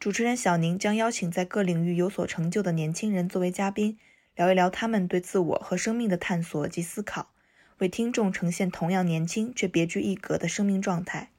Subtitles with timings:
[0.00, 3.98] 主持人小宁将邀请在各领域有所成就的年轻人作为嘉宾，
[4.36, 7.30] 聊一聊他们对自我和生命的探索及思考，
[7.78, 11.30] 为听众呈现同样年轻却别具一格的生命状态。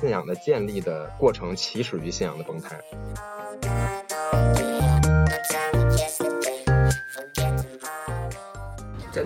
[0.00, 2.74] 信仰的建立的过程起始于信仰的崩塌。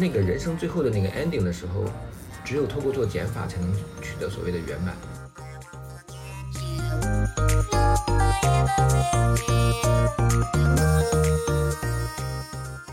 [0.05, 1.83] 那个人生最后的那个 ending 的时候，
[2.45, 4.95] 只有透过做减法才能取得所谓的圆满。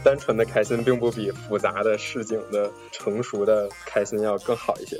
[0.02, 4.98] 单纯的开心并不比复杂的市井的成熟的开心要更好一些。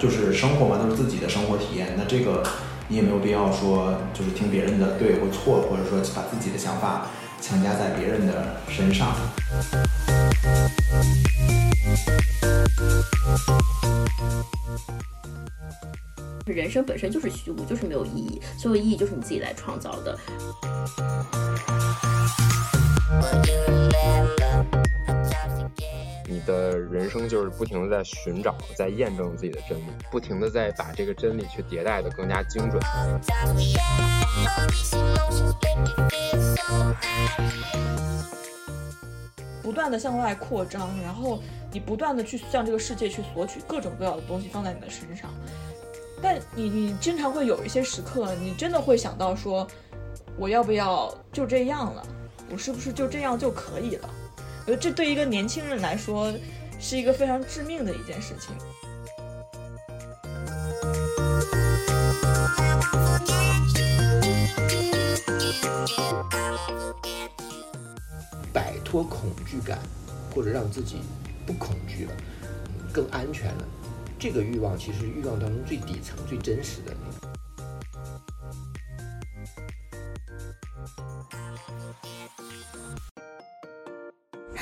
[0.00, 1.94] 就是生活嘛，都是自己的生活体验。
[1.96, 2.42] 那这个
[2.86, 7.06] 你也没有必要说，就是听别人的对或错，或者说把自己的想法
[7.40, 9.14] 强加在别人的身上。
[16.46, 20.18] 人生本身就是虚无，就是没有意义，所有意义就是你自己来创造的。
[26.26, 32.80] 你的人生就是不停的在寻找，在验证自己的真理，不停的在把这个真理去迭代的更加精准。
[39.62, 45.30] 不断的向外扩张，然后你不断的去向这个世界去索取各种各样的东西放在你的身上，
[46.22, 49.66] 但你你经常会有一些时刻，你真的会想到说，
[50.38, 52.02] 我要不要就这样了？
[52.50, 54.08] 我是不是就这样就可以了？
[54.66, 56.32] 我觉得这对一个年轻人来说
[56.80, 58.54] 是一个非常致命的一件事情。
[68.54, 69.78] 摆脱恐惧感，
[70.34, 71.02] 或者让自己
[71.44, 72.12] 不恐惧了，
[72.90, 73.64] 更安全了。
[74.18, 77.13] 这个欲望其实欲望当中最底层、最真实的那个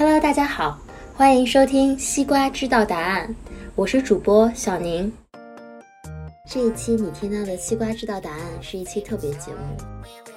[0.04, 0.80] Hello，大家好，
[1.14, 3.28] 欢迎收听《西瓜知道答案》，
[3.76, 5.12] 我是主播小宁。
[6.44, 9.76] 这一期你听到的《西瓜知道答案》是一期特别节目，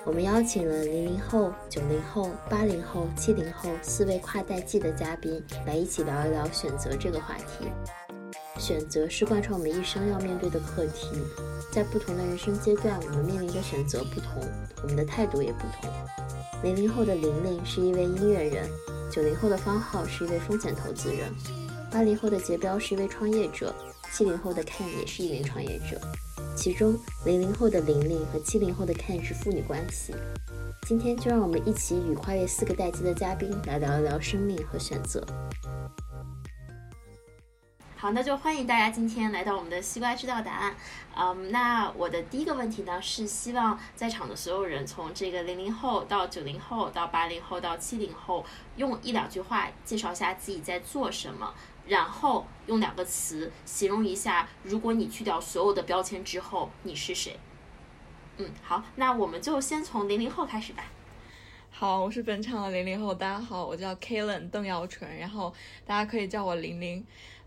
[0.05, 7.67] 我们邀请了零零后、九零后、八零后、七零后四位跨代际的嘉宾来一起聊一聊选择这个话题。
[8.59, 11.07] 选择是贯穿我们一生要面对的课题，
[11.71, 14.43] 在不同的人生阶段，我们面临的选择不同，
[14.83, 15.91] 我们的态度也不同。
[16.61, 18.69] 零零后的玲玲是一位音乐人，
[19.11, 21.31] 九零后的方浩是一位风险投资人，
[21.91, 23.73] 八零后的杰彪是一位创业者，
[24.11, 25.99] 七零后的 Ken 也是一名创业者。
[26.55, 30.13] 其中，零零后的玲玲和七零后的 Ken 是父女关系。
[30.87, 35.25] 今天就让我们一起与跨越四个代际的嘉宾来聊一聊生命和选择。
[38.05, 40.75] 好，那就欢迎大家今天来到我们的西瓜知道答案。
[41.17, 48.45] 嗯，那我的第一个问题呢，是希望在场的所有人，从这个零零后到九零后到八零后到七零后，
[48.75, 51.51] 用一两句话介绍一下自己在做什么，
[51.87, 57.39] 然后用两个词形容一下，如果你去掉所有的标签之后，你是谁？
[58.37, 60.83] 嗯，好，那我们就先从零零后开始吧。
[61.71, 65.51] 好，我是本场的零零后，大家好，我叫 Kalen 邓耀纯，然后
[65.87, 67.03] 大家可以叫我零零。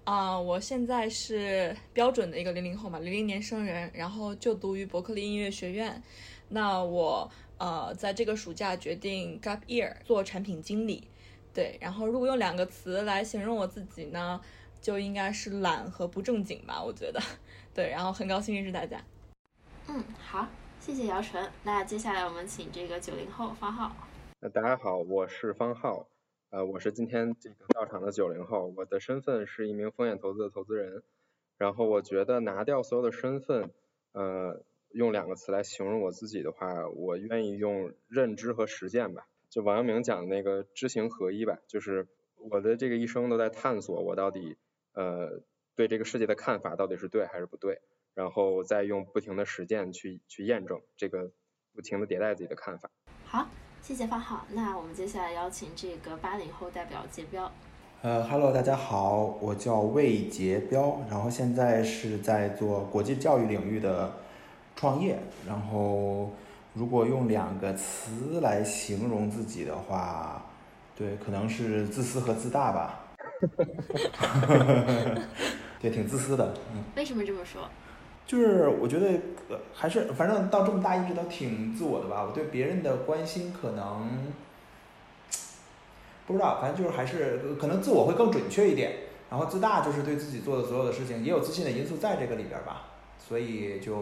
[0.08, 6.02] 啊、uh,，我现在是标准的一个零零后嘛，零零年生人，然后就读于伯克利音乐学院。
[6.48, 11.06] 那我呃，在这个暑假决定 gap year 做产品经理，
[11.52, 11.76] 对。
[11.78, 14.40] 然后如果用两个词来形容我自己呢，
[14.80, 17.20] 就应该是懒和不正经吧，我觉得。
[17.74, 18.98] 对，然后很高兴认识大家。
[19.88, 20.48] 嗯，好，
[20.80, 21.46] 谢谢姚晨。
[21.64, 23.94] 那接下来我们请这个九零后方浩。
[24.40, 26.08] 那大家好，我是方浩。
[26.50, 31.02] 呃，我是今天这个到场的九零后，我的身份是一名风险投资的投资人。
[31.58, 33.70] 然后我觉得拿掉所有的身份，
[34.12, 39.28] 呃，用两个词来形容我自己的话，我愿意用认知和实践吧。
[39.50, 44.56] 就王阳明讲的那个知行合一吧，就是我的这个一生都在探索我到底
[44.94, 45.42] 呃
[45.74, 47.82] 对这个世界的看法到底是对还是不对，
[48.14, 51.30] 然后再用不停的实践去去验证这个，
[51.74, 52.90] 不停的迭代自己的看法。
[53.26, 53.46] 好。
[53.88, 54.44] 谢谢方浩。
[54.52, 57.50] 那我们接下来邀请这个八零后代表杰彪。
[58.02, 64.12] 呃，Hello，大家好，我叫魏杰彪，然后现在是在做国际教育领域的
[64.76, 65.18] 创业。
[65.46, 66.30] 然后，
[66.74, 70.44] 如果用两个词来形容自己的话，
[70.94, 73.06] 对，可能是自私和自大吧。
[75.80, 76.52] 对，挺自私的。
[76.74, 77.66] 嗯，为什么这么说？
[78.28, 79.06] 就是我觉得
[79.48, 82.22] 呃还是反正到这么大一直都挺自我的吧。
[82.28, 84.06] 我对别人的关心可能
[86.26, 88.96] 不知道，反正就是还是可能自我会更准确一点。
[89.30, 92.84] 然后自大就是对自己做的所有的事情也有自信的因素在这个里边吧。
[93.18, 93.96] 所以就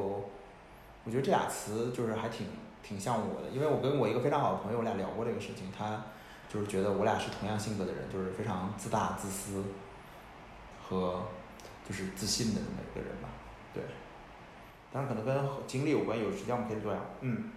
[1.04, 2.48] 我觉得这俩词就是还挺
[2.82, 6.02] 挺像我的，因为我跟我一个非常好的朋友，我俩聊过这个事情，他
[6.52, 9.62] 就是觉得我俩是同样性格的人，就是非常自大、自私
[10.82, 11.22] 和
[11.88, 13.25] 就是自信的那么一个人吧。
[14.96, 15.02] 对。
[15.02, 16.98] 当然可能跟经历有关，有时间我们可以做呀。
[17.20, 17.50] 嗯，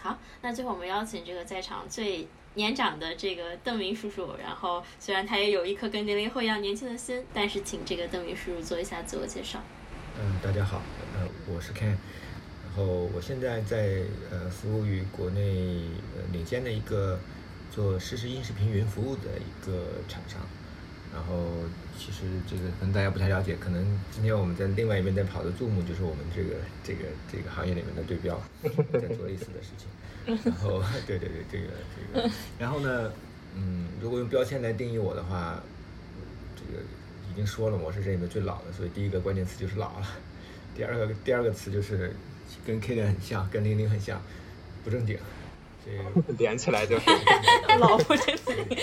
[0.00, 9.60] 好，那最后我们邀请这个在场最年长的这个邓明叔叔，然后虽然他也有一颗跟零零后一样年轻的心，但是请这个邓明叔叔做一下自我介绍。
[10.18, 10.82] 嗯，大家好，
[11.16, 11.96] 呃，我是 Ken，
[12.64, 12.84] 然后
[13.14, 15.40] 我现在在呃服务于国内
[16.16, 17.20] 呃领先的一个
[17.70, 20.40] 做实时音视频云服务的一个厂商。
[21.12, 21.46] 然后
[21.98, 29.88] 其实这个可能大家不太了解，可能今天我们在另外一边在跑的 Zoom 就是我们这个这个这个行业里面的对标， 在做类似的事情。
[30.44, 31.68] 然后 对对对，这个
[32.14, 33.12] 这个，然后呢，
[33.54, 35.62] 嗯，如果用标签来定义我的话，
[36.56, 36.82] 这个
[37.30, 40.06] 已经说了，我是这里面最老的，所以第一个关键词就是老了。
[40.74, 42.12] 第二个第二个词就是
[42.66, 44.20] 跟 K 的很像，跟零零很像，
[44.82, 45.16] 不正经。
[45.84, 47.10] 这个连起来就是
[47.78, 48.78] 老不正经。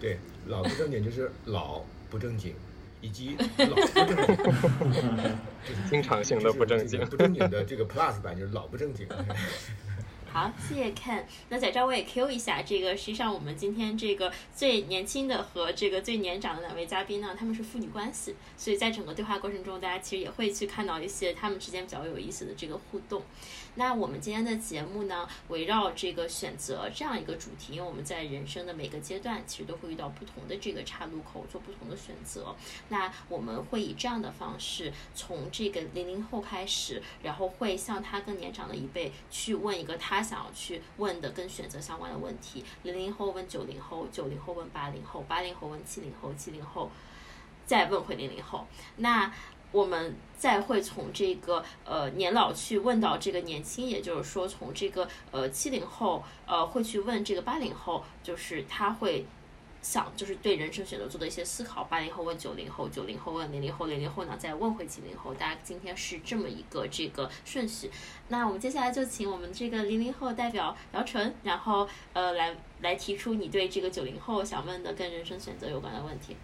[0.00, 0.18] 对。
[0.46, 2.54] 老不正经就是老不正经，
[3.00, 4.36] 以及 老不正经，
[5.66, 7.00] 就是经常性的不正经。
[7.06, 9.08] 不正经的这个 plus 版就是老不正经。
[10.30, 11.22] 好，谢谢 Ken。
[11.48, 23.22] 那在这儿我也 Q 一下，这个实际上我们今天这个最年轻的和这个最年长的两位嘉宾呢，他们是父女关系，所以在整个对话过程中，大家其实也会去看到一些他们之间比较有意思的这个互动。
[23.76, 32.54] 那我们今天的节目呢，围绕这个选择这样一个主题，因为我们在人生的每个阶段，其实都会遇到不同的这个岔路口，做不同的选择。
[32.88, 42.64] 那我们会以这样的方式，从这个零零后开始，然后会向他更年长的一辈去问一个他想要去问的跟选择相关的问题。
[42.84, 46.90] 零零后问九零后，九零后问八零后，八零后问七零后，七零后
[47.66, 48.66] 再问回零零后。
[48.96, 49.32] 那
[49.74, 59.26] 我们再会从这个呃年老去问到这个年轻，也就是说从这个呃七零后呃会去问这个八零后，就是他会
[59.82, 61.82] 想就是对人生选择做的一些思考。
[61.82, 65.34] 八零后问九零后，九零后问零零后，零零后呢再问回七零后。
[65.34, 67.90] 大家今天是这么一个这个顺序。
[68.28, 76.36] 那我们接下来就请我们这个零零后代表姚晨，然后呃来来提出你对这个九零后想问的跟人生选择有关的问题。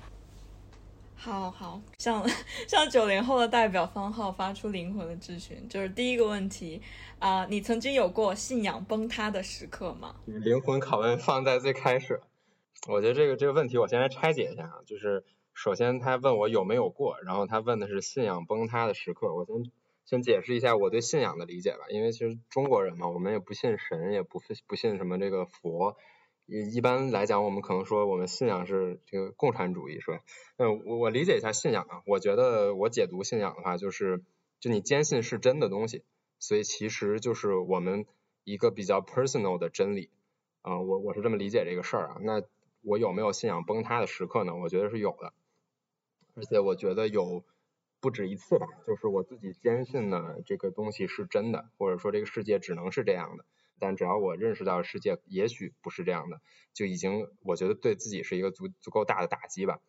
[1.23, 2.27] 好好，向
[2.67, 6.81] 向九零后的代表方浩发出灵魂的质询，就是第一个问题
[7.19, 10.17] 啊，你曾经有过信仰崩塌的时刻吗？
[10.25, 12.23] 灵魂拷问放在最开始，
[12.89, 15.23] 我觉得这个这个问题我先来拆解一下啊，就是
[15.53, 19.71] 首先他问我有没有过，然后他问的是信仰崩塌的时刻，我先
[20.07, 25.99] 先解释一下我对信仰的理解吧，因为其实中国人嘛，我们也不信神，也不不信什么这个佛。
[26.51, 30.19] 一般来讲，我们可能说我们信仰是这个共产主义，是吧？
[30.57, 34.25] 嗯，我我理解一下信仰啊，我觉得我解读信仰的话，就是
[34.59, 36.03] 就你坚信是真的东西，
[36.41, 38.05] 所以其实就是我们
[38.43, 40.11] 一个比较 personal 的真理
[40.63, 42.17] 啊，我我是这么理解这个事儿啊。
[42.21, 42.43] 那
[42.83, 44.57] 我有没有信仰崩塌的时刻呢？
[44.57, 45.33] 我觉得是有的，
[46.35, 47.45] 而且我觉得有
[48.01, 53.45] 不止一次吧，就是我自己坚信呢这个东西是真的，或者说这个世界只能是这样的。
[53.81, 56.41] 但只要我认识到世界也许不是这样的，
[56.75, 59.81] 就已经我觉得对自己是一个足足够大的打击吧。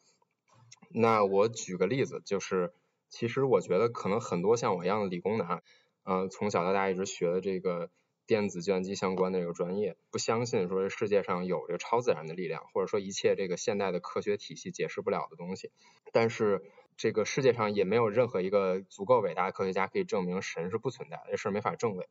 [0.90, 2.74] 那我举个例子，就是
[3.10, 5.62] 其实我觉得可能很多像我一样的理工男，
[6.04, 7.90] 嗯，从小到大一直学的这个
[8.26, 15.72] 电子计算机相关的这个专业，不相信说世界上有这个超自然的力量，或者说一切这个现代的科学体系解释不了的东西。
[16.14, 16.62] 但是
[16.98, 22.10] 这个世界上也没有任何一个足够伟大的科学家可以证明神是不存在的，这事儿没法证伪。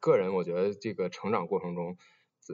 [0.00, 1.98] 个人我觉得这个成长过程中，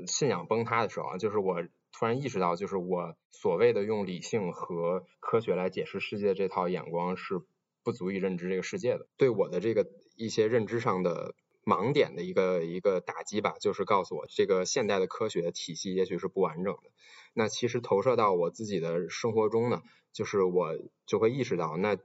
[0.06, 1.62] 信仰崩塌的时候啊，就是我
[1.92, 7.40] 突然意识到，就是我所谓的用理性和科学来解释世界这套眼光是
[7.84, 9.86] 不足以认知这个世界的，对我的这个
[10.16, 16.90] 一些认知上的盲点的一个一个打击吧，就是告诉我这个现代的科学体系也许是不完整的。
[17.32, 20.76] 那其实投射到我自己的生活中呢，就是我
[21.06, 21.96] 就会意识到，那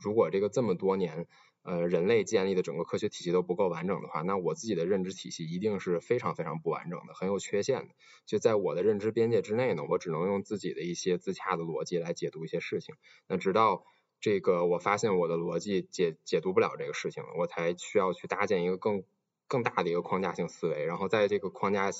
[0.00, 1.28] 如果这个这么多年。
[1.66, 7.94] 呃人类建立的整个科学体系都不够完整的话，那我自己的认知体系一定是非常非常不完整的，很有缺陷的。
[8.24, 12.94] 就在我的认知边界之内呢，我只能用自己的一些自洽的逻辑来解读一些事情。
[13.28, 13.84] 那直到
[14.20, 19.04] 这个我发现我的逻辑解解读不了这个事情了，我才需要去搭建一个更
[19.48, 21.90] 更大的一个框架性思维，然后在这个框架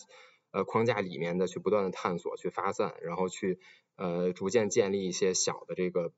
[0.52, 3.58] 呃框架里面的去不断的探索、去发散，然后去
[3.96, 6.12] 呃逐渐建立一些小的这个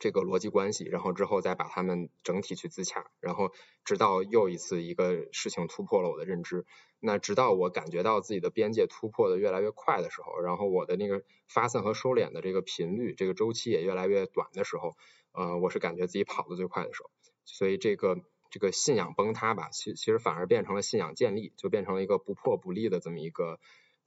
[0.00, 3.52] 这个逻辑关系，然后之后再把它们整体去自洽，然后
[3.84, 6.64] 直到又一次一个事情突破了我的认知，
[7.00, 14.96] 那直到我感觉到自己的边界突破的越来越快的时候，然后我的那个发散和收敛的这个频率、这个周期也越来越短的时候。
[15.32, 17.10] 呃，我是感觉自己跑得最快的时候，
[17.44, 18.16] 所以这个
[18.50, 23.60] 这个信仰崩塌吧，其其实反而变成了信仰建立，就变成了一个不破不立的这么一个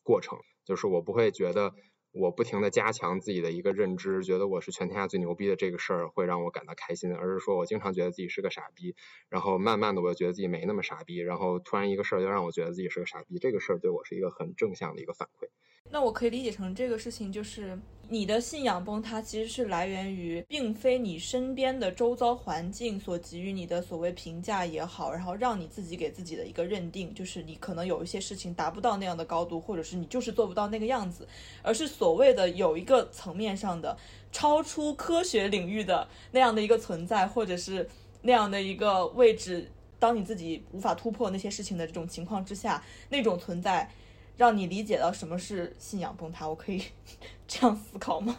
[0.04, 0.40] 过程。
[0.66, 1.74] 就是我不会觉得
[2.12, 8.96] 我不停的加强自己的一个认知，觉得我是全天下最牛逼的这个事儿会让我感到开心，而是说我经常觉得自己是个傻逼，
[9.30, 15.48] 然后慢慢的我觉得自己没那么傻逼，然后突然一个事儿就让我觉得自己是个傻逼，这个事儿对我是一个很正向的一个反馈。
[15.92, 17.78] 那我可以理解成这个事情就是。
[18.10, 31.26] 你的信仰崩塌其实是来源于，并非你身边的周遭环境所给予你的所谓评价也好，然后让你自己给自己的一个认定，就是你可能有一些事情达不到那样的高度，或者是你就是做不到那个样子，
[31.62, 33.98] 而是所谓的有一个层面上的
[34.30, 37.88] 超出科学领域的那样的一个存在，或者是
[38.24, 43.90] 那样的一个位置，当你自己无法突破那些事情的这种情况之下，那种存在。
[44.38, 46.84] 让你理解到什么是信仰崩塌，我可以
[47.48, 48.38] 这样思考吗？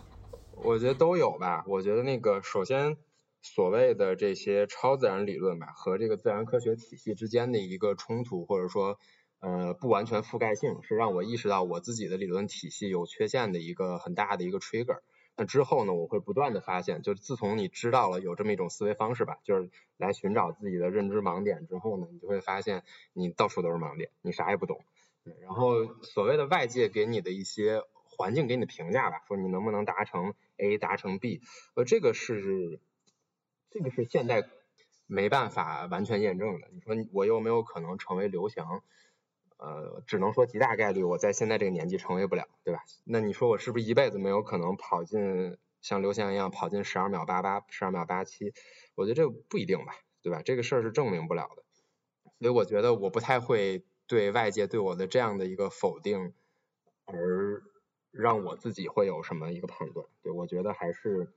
[0.57, 1.65] 我觉得都有吧。
[1.67, 2.97] 我觉得那个首先
[3.41, 8.99] 所谓的这些超自然理论吧，和这个自然科学体系之间的一个冲突，或者说
[9.41, 15.01] 呃不完全覆盖性，是让我意识到我自己的理论体系有缺陷的一个很大的一个 trigger。
[15.35, 22.85] 那之后呢，我会不断的发现，就自从你知道了有这么一种思维方式吧，就是来寻找自己的认知盲点之后呢，你就会发现
[23.15, 24.85] 你到处都是盲点，你啥也不懂。
[25.25, 31.41] 对，然后所谓的外界给你的一些环境给你的评价吧，说你能不能达成 A 达成 B，
[31.75, 32.81] 呃，这个是
[33.71, 34.49] 这个是现在
[35.07, 36.69] 没办法完全验证的。
[36.73, 38.83] 你说我又没有可能成为刘翔，
[39.59, 42.83] 呃，只能说极大概率我在现在这个年纪成为不了，对吧？
[43.05, 48.53] 那你说我是不是一辈子没有可能跑进像刘翔一样跑进十二秒八八、十二秒八七？
[48.97, 50.43] 我觉得这不一定吧，对吧？
[50.43, 51.63] 这个事儿是证明不了的，
[52.41, 53.85] 所以我觉得我不太会。
[54.13, 56.35] 对外界对我的这样的一个否定，
[57.07, 57.63] 而
[58.11, 60.07] 让我自己会有什么一个判断？
[60.23, 61.33] 对我觉得还是，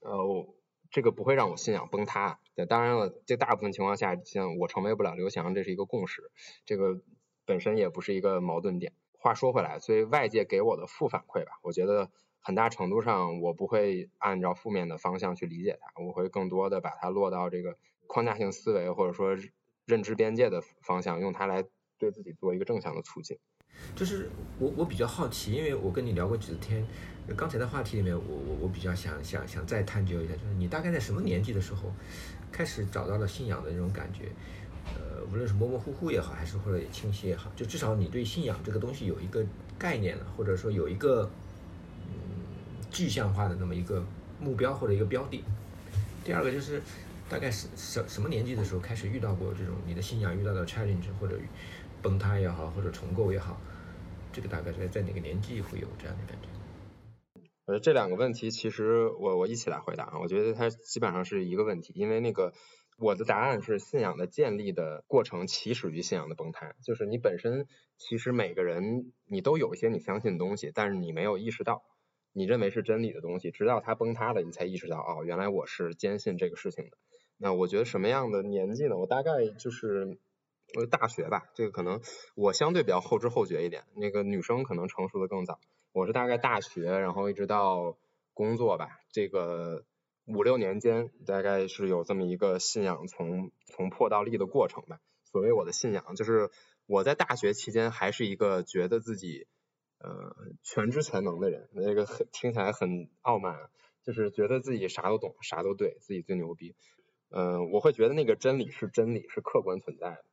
[0.00, 0.48] 呃，
[0.90, 2.40] 这个不会让我信仰崩塌。
[2.54, 6.30] 对，当然了，这大部分情况下，像我成为不了刘翔，这是一个共识，
[6.64, 7.02] 这个
[7.44, 8.94] 本身也不是一个矛盾点。
[9.18, 12.10] 话说回来，所以外界给我的负反馈吧，我觉得
[12.40, 17.76] 很大程度上我不会按照负面的方向去理解它，我会更多的把它落到这个
[18.06, 19.36] 框架性思维或者说
[19.84, 21.66] 认知边界的方向，用它来。
[22.04, 23.38] 对自己做一个正向的促进，
[23.96, 26.86] 就是我我比较好奇，因为我跟你聊过几次天，
[27.34, 31.90] 刚才的话题里面，我我我比较想想想再探究一下，就是你大概在什么年纪的时候
[32.52, 34.28] 开始找到了信仰的那种感觉？
[34.84, 39.42] 呃，无论是模模糊糊也好，还是或者清晰也好，就至少你对信仰这个东西有一个
[39.78, 41.30] 概念了，或者说有一个
[42.02, 42.12] 嗯
[42.90, 44.04] 具象化的那么一个
[44.38, 45.42] 目标或者一个标的。
[46.22, 46.82] 第二个就是。
[47.26, 51.34] 大概是什什么年纪的时候开始遇到过这种你的信仰遇到的 challenge 或者
[52.04, 53.58] 崩塌也好，或者重构也好，
[54.30, 56.48] 这个大概在在哪个年纪会有这样的感觉？
[57.64, 62.52] 呃，这两个问题其实我我一起来回答啊，我觉得它基本上是一个问题，因为那个
[62.98, 71.82] 我的答案是信仰的建立的过程起始于信仰的崩塌，就是你本身其实每个人你都有一些你相信的东西，但是你没有意识到。
[72.36, 76.98] 你认为是真理的东西，直到它崩塌了，你才意识到，哦，原来我是坚信这个事情的。
[77.38, 78.98] 那我觉得什么样的年纪呢？
[78.98, 80.18] 我大概就是
[80.90, 82.00] 大学吧，这个可能
[82.34, 85.58] 我相对比较后知后觉一点，那个女生可能成熟的更早。
[85.92, 87.96] 我是大概大学，然后一直到
[88.32, 89.84] 工作吧，这个
[90.26, 95.00] 五六年间，大概是有这么一个信仰从从破到立的过程吧。
[95.24, 96.50] 所谓我的信仰，就是
[96.86, 99.46] 我在大学期间还是一个觉得自己。
[100.00, 103.70] 呃，全知全能的人，那个很听起来很傲慢，
[104.02, 106.74] 就是觉得自己啥都懂，啥都对，自己最牛逼。
[107.30, 110.24] 嗯，我会觉得那个真理是真理，是客观存在的。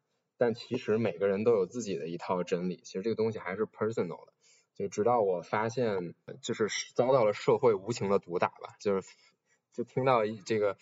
[0.41, 4.33] 但其实每个人都有自己的一套真理，其实这个东西还是 personal 的。
[4.73, 9.07] 就直到我发现，就是遭到了社会无情的毒打吧，就是
[9.71, 10.77] 就听到这个，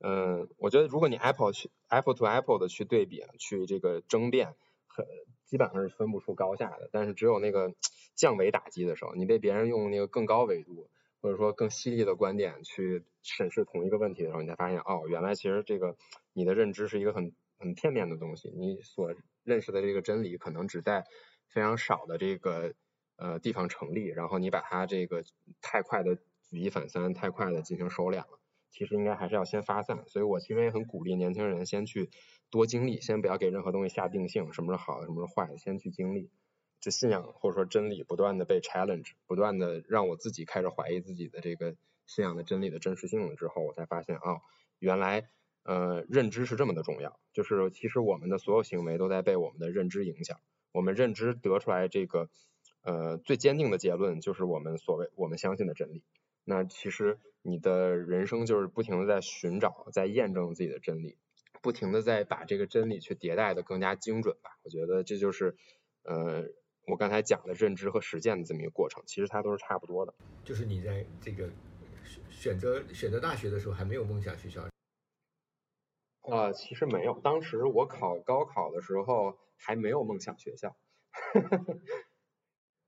[0.00, 4.54] 嗯，我觉得如果你 Apple 去 Apple to Apple 的去对比，去这个争辩，
[4.86, 5.06] 很
[5.46, 6.90] 基本上是分不出高下的。
[6.92, 7.72] 但是只有那个。
[8.18, 15.96] 降维打击的时候，你被别人用那个更高维度或者说更犀利的观点去审视同一个问题的时候，你才发现哦，原来其实这个
[16.32, 21.04] 你的认知是一个很很片面的东西，你所认识的这个真理可能只在
[21.48, 22.74] 非常少的这个
[23.16, 25.24] 呃地方成立，然后你把它这个
[25.60, 26.16] 太快的
[26.48, 28.40] 举一反三，太快的进行收敛了。
[28.70, 32.10] 其实应该还是要先发散，所以我其实也很鼓励年轻人先去
[32.50, 36.30] 多经历，先不要给任何东西下定性，什么是好的，什么是坏的，先去经历。
[36.80, 41.74] 这信仰或者说真理不断的被 challenge，不断的让我自己开始怀疑自己的这个
[42.06, 44.42] 信仰的真理的真实性了之后，我才发现啊，
[44.78, 45.28] 原来
[45.68, 50.40] 呃认知是这么的重要，就是其实我们的所有行为都在被我们的认知影响，
[50.72, 52.30] 我们认知得出来这个
[52.80, 56.02] 呃最坚定的结论就是我们所谓我们相信的真理。
[56.44, 61.18] 那其实你的人生就是不停的在寻找，在验证自己的真理，
[61.60, 64.56] 不停的在把这个真理去迭代的更加精准吧。
[64.62, 65.54] 我觉得这就是
[66.04, 66.46] 呃
[66.86, 70.14] 我刚才讲的认知和实践的这么一个过程，其实它都是差不多的。
[70.42, 71.50] 就是你在这个
[72.30, 74.66] 选择选择大学的时候还没有梦想学校？
[76.30, 80.76] 呃，其实没有，当时我考高考的时候还没有梦想学校。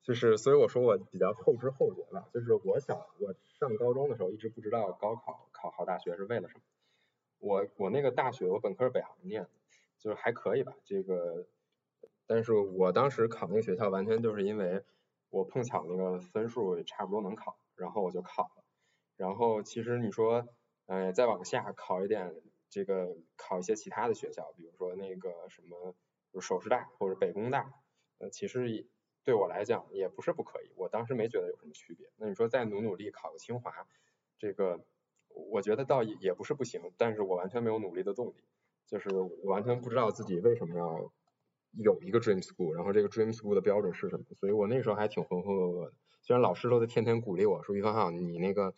[0.02, 2.28] 就是，所以我说我比较后知后觉吧。
[2.35, 6.61] 就是我小我上高中的时候，一直不知道高考考好大学是为了什么。
[7.38, 9.50] 我我那个大学，我本科是北航念的，
[9.99, 10.75] 就是还可以吧。
[10.85, 11.47] 这个，
[12.26, 14.85] 但是我当时考那个学校，完全就是因为
[15.30, 18.64] 我碰巧那个分数差不多能考，然后我就考了。
[19.16, 20.47] 然后其实你说，
[20.87, 22.35] 呃，再往下考一点，
[22.70, 25.94] 这个考一些其他的学校，比如说那个什么，
[26.32, 27.74] 就首师大或者北工大，
[28.18, 28.88] 呃，其实。
[29.22, 32.10] 对我来讲也不是不可以，我当时没觉得有什么区别。
[32.16, 33.70] 那你说再努努力考个清华，
[34.38, 34.82] 这个
[35.28, 38.42] 我觉得倒也也不是不行，但是我完全没有努力的动力，
[38.86, 41.12] 就是我完全不知道自己为什么要
[41.76, 45.92] 有一个 dream school，然后这个 dream school 的标准是什么，所以我那时候还挺浑浑噩噩的。
[46.22, 48.74] 虽然老师都在天天鼓励我说于芳浩，你那个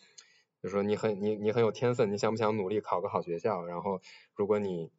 [0.62, 3.64] 就说你很你你很有天分，你想不想努力考个好学校？
[3.64, 4.00] 然后
[4.34, 4.90] 如果你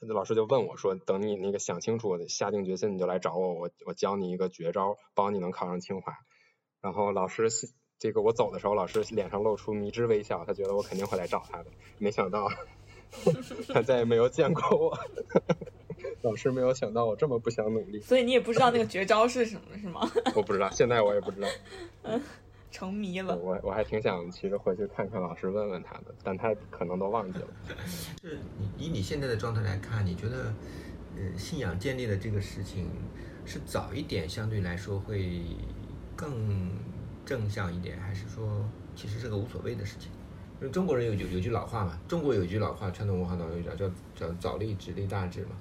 [0.00, 6.12] 那老师就问我说：“等你那个想清楚，下定决心，你就来找我，我我教你一个绝招，帮你能考上清华。”
[6.82, 7.48] 然后老师
[7.98, 11.66] 这个我走的时候，老师脸上露出迷之微笑，他觉得我肯定会来找他的。
[11.98, 12.50] 没想到
[13.72, 14.98] 他再也没有见过我。
[16.20, 18.00] 老师没有想到我这么不想努力。
[18.00, 20.10] 所以你也不知道那个绝招是什么，是吗？
[20.34, 21.48] 我不知道，现在我也不知道。
[22.02, 22.20] 嗯。
[22.76, 27.48] 成迷了，我我还挺想其实回去看看老师，问问他的，但他可能都忘记了。
[28.20, 30.52] 是你以你现在的状态来看，你觉得，
[31.16, 32.90] 呃，信仰建立的这个事情
[33.46, 35.40] 是早一点相对来说会
[36.14, 36.70] 更
[37.24, 38.62] 正向一点，还是说
[38.94, 40.10] 其实是个无所谓的事情？
[40.60, 45.56] 因为中国人有有有句老话嘛，中国有句老话，传统文化当中有叫叫早立直立大志嘛，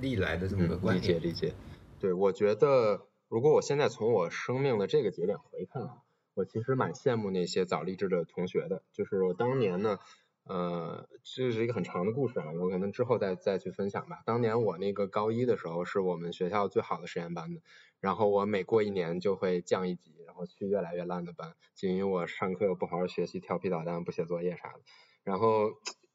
[0.00, 1.16] 历来的这么个观念。
[1.16, 1.52] 理解理解。
[1.98, 5.96] 对，我觉得如果我现在从我生命的这个节点回看啊。
[6.34, 9.98] 我其实蛮羡慕那些早励志的同学的，就是我当年呢，
[10.44, 14.22] 呃，这是一个很长的故事啊，我可能之后再再去分享吧。
[14.24, 17.60] 当年我那个高一的时候是我们学校最好的实验班的，
[18.00, 24.80] 然后我每过一年就会降一级，然后去越来越烂的班，就因为我上课又不好好学习，调皮捣蛋，不写作业啥的。
[25.24, 25.72] 然后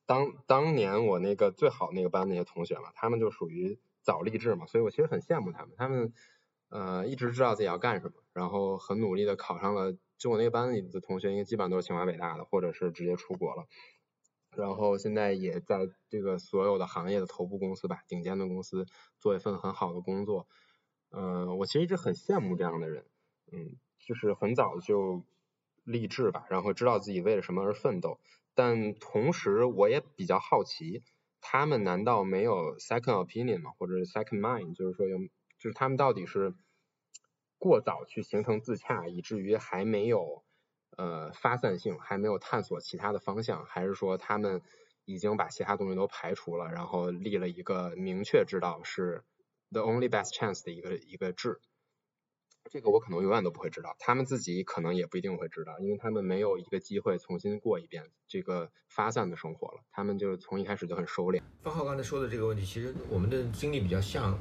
[0.08, 6.12] 当当年我那个最好那个班那些同学嘛，他们就属于早励志嘛，所以我其实很羡慕他们，他们
[6.70, 9.96] 呃一直知道自己要干什么，然后很努力的考上了。
[10.18, 13.68] 就我那个班里的同学，应该基本上都是清华北大的，或者是直接出国了。
[14.56, 18.88] 然后现在也在这个所有的行业的头部公司吧，顶尖的公司
[19.20, 20.48] 做一份很好的工作。
[21.12, 23.06] 嗯，我其实一直很羡慕这样的人，
[23.52, 25.24] 嗯，就是很早就
[25.84, 28.20] 励志吧，然后知道自己为了什么而奋斗。
[28.56, 31.04] 但同时我也比较好奇，
[31.42, 33.72] 他们难道没有 second opinion 吗？
[33.78, 34.74] 或者 second mind？
[34.76, 35.20] 就是说有，
[35.60, 36.56] 就是他们到底是？
[37.58, 40.44] 过早去形成自洽，以至于还没有
[40.98, 44.62] 呃发散性，还没有探索其他的方向，还是说他们
[45.06, 49.24] 已经把其他东西都排除了，然后立了一个明确知道是
[49.72, 51.60] the only best chance 的一个一个制。
[52.70, 61.42] 这个我可能永远都不会知道，他们自己可能也不一定会知道，因为他们没有一个机会重新过一遍这个发散的生活了，他们就是从一开始就很收敛。
[61.62, 64.38] 方浩刚才说的这个问题，其实我们的经历比较像，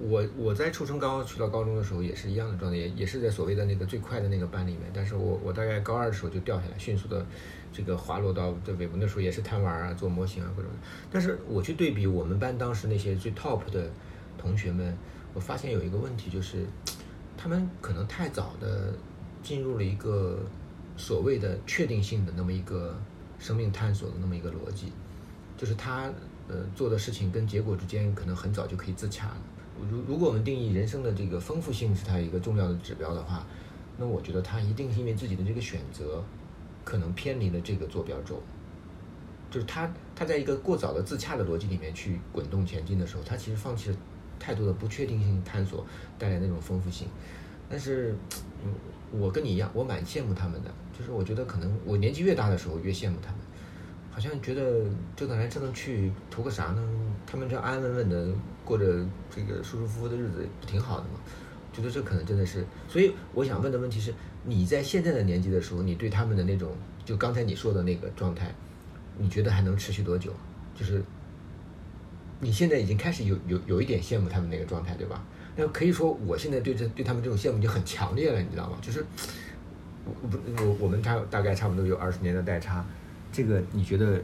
[0.00, 7.26] 我我在初升高去到高中的时候也是一样的状态，也也是在所谓的那个最快的那个班里面，但是我我大概高二的时候就掉下来，迅速的
[7.72, 10.70] 这个滑落到这尾部，那时候也是贪玩啊，做模型啊各种，
[11.10, 13.90] 但是我去对比我们班当时那些最 top 的
[14.38, 14.96] 同学们，
[15.32, 16.66] 我发现有一个问题就是。
[17.44, 18.90] 他们可能太早的
[19.42, 20.38] 进入了一个
[20.96, 22.98] 所谓的确定性的那么一个
[23.38, 24.90] 生命探索的那么一个逻辑，
[25.54, 26.10] 就是他
[26.48, 29.36] 呃做的事情跟结果之间可能很早就可以自洽了。
[29.90, 33.46] 如如果我们定义人生的这个丰富性是他一个重要的指标的话，
[33.98, 36.24] 那我觉得他一定是因为自己的这个选择
[36.82, 38.42] 可能偏离了这个坐标轴。
[39.50, 43.96] 就是他他在一个过早的自洽的逻辑里面去滚动前进的时候，他其实放弃了
[44.38, 45.86] 太多的不确定性探索
[46.18, 47.08] 带来那种丰富性。
[47.68, 48.14] 但是，
[48.64, 48.72] 嗯，
[49.12, 50.70] 我跟你一样，我蛮羡慕他们的。
[50.96, 53.40] 就是我觉得可能我年纪越大的时候越羡慕他们，
[54.10, 54.84] 好像觉得
[55.16, 56.88] 折腾来折腾去图个啥呢？
[57.26, 58.28] 他们这样安安稳稳的
[58.64, 61.18] 过着这个舒舒服服的日子，不挺好的吗？
[61.72, 62.64] 觉得这可能真的是。
[62.88, 66.70] 所以我想问的问题是，你在现在的年纪的时候，你对他们的那种，
[67.04, 68.54] 就刚才你说的那个状态，
[69.18, 70.32] 你觉得还能持续多久？
[70.76, 71.02] 就是
[72.40, 75.24] 你现在已经开始有有有一点羡慕他们那个状态，对吧？
[75.56, 78.78] 那可以说我现在对这对他们这种羡慕已经很强烈了，你知道吗？
[78.82, 79.04] 就是
[80.04, 80.12] 我
[80.58, 82.84] 我我们差大概差不多有二十年的代差，
[83.32, 84.20] 这个你觉得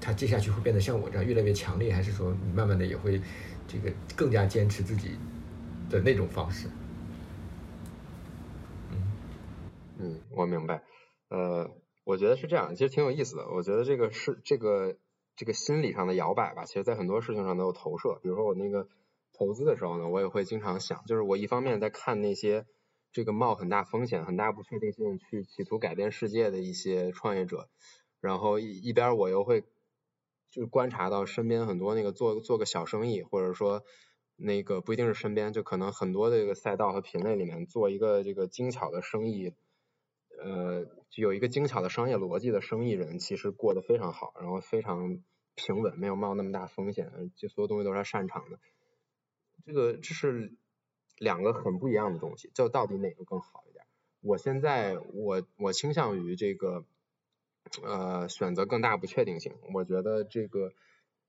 [0.00, 3.20] 他接下去会变得像我这样越来越强烈，还是说你慢慢的也会
[3.68, 5.12] 这个更加坚持自己
[5.88, 6.66] 的那种方式？
[8.90, 9.12] 嗯
[9.98, 10.82] 嗯，我明白。
[11.28, 11.70] 呃，
[12.04, 13.48] 我觉得是这样，其实挺有意思的。
[13.54, 14.96] 我觉得这个是这个
[15.42, 18.20] 这个心理上的摇摆吧，其实在很多事情上都有投射。
[18.22, 18.86] 比如说我那个。
[19.34, 22.66] 投资的时候呢，我也会经常想，就是我一方面在看那些
[23.12, 27.70] 这个冒很大风险、很大不确定性去企图改变世界的一些创业者，
[28.20, 29.62] 然后一一边我又会
[30.50, 33.82] 就是观察到身边很多那个做做个小生意，或者说
[34.36, 39.54] 那个不一定是身边，就可能很多的这个赛道和品类里面做一个这个精巧的生意，
[40.38, 45.22] 呃，有一个精巧的商业逻辑的生意人，其实过得非常好，然后非常
[45.54, 48.58] 平稳，没有冒那么大风险，就所有东西都是他擅长的。
[49.64, 50.54] 这个这是
[51.18, 53.84] 两个很不一样的东西，就到底哪个更好一点？
[54.20, 56.84] 我现在我我倾向于这个
[57.82, 59.54] 呃选择更大不确定性。
[59.74, 60.72] 我觉得这个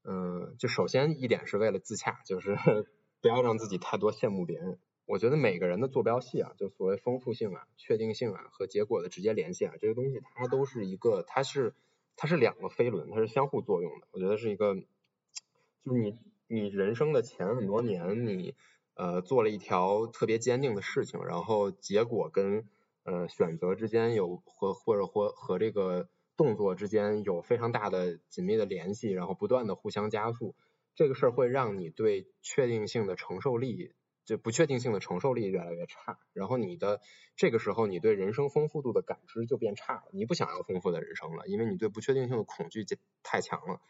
[0.04, 2.56] 嗯，就首先一点是为了自洽，就是
[3.22, 4.80] 不要让自己太多羡慕别人。
[5.06, 11.74] 我觉得每个人的坐标系啊，就所谓丰富性啊、确定性啊和结果的直接联系啊，这些东西它都是一个，它是
[12.16, 14.08] 它是两个飞轮，它是相互作用的。
[14.12, 16.18] 我觉得是一个，就是你。
[16.46, 18.54] 你人生的前很多年，你
[18.94, 22.70] 呃做了一条特别坚定的事情，然后结果跟
[23.04, 30.54] 呃选择之间有和或者或和这个动作之间有非常大的紧密的联系，然后不断的互相加速，
[30.94, 33.94] 这个事儿会让你对确定性的承受力，
[34.26, 37.02] 就不确定性的承受力越来越差，然后你的
[37.36, 42.86] 这个时候你对人生丰富度的感知就变差了，你不想要丰富的人生了，因为你对不确定性的恐惧
[43.24, 43.82] 太强了。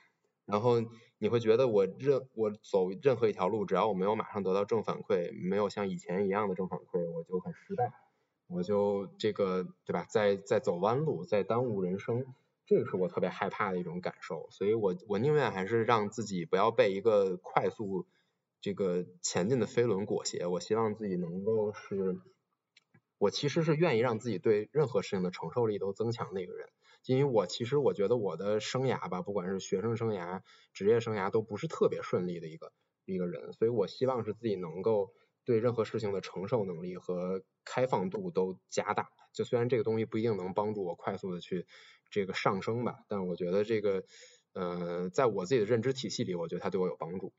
[0.45, 0.81] 然后
[1.19, 7.93] 你会觉得我任我走任何一条路，只要我没有马上得到正反馈，没有像以前一样的正反馈，我就很失败，
[8.47, 10.05] 我就这个对吧？
[10.09, 12.25] 在在走弯路，在耽误人生，
[12.65, 14.49] 这个是我特别害怕的一种感受。
[14.51, 18.05] 所以我我宁愿还是让自己不要被一个快速
[18.63, 20.47] 这个前进的飞轮裹挟。
[20.47, 22.15] 我希望自己能够是，
[23.17, 26.69] 我其实是愿意让自己对任何事情的承受力都增强的一个人。
[27.05, 30.41] 因为我其实我觉得我的生涯吧，不管是学生生涯、
[30.73, 32.71] 职业生涯，都不是特别顺利的一个
[33.03, 35.11] 一个人，所以我希望是自己能够
[35.43, 39.09] 对任何事情的承受能力和开放度都加大。
[39.33, 41.67] 就虽然这个东西不一定能帮助我快速的去
[42.09, 44.05] 这个上升吧，但我觉得这个
[44.53, 47.33] 呃，在我自己的认知体系里，我觉得它对我有帮助。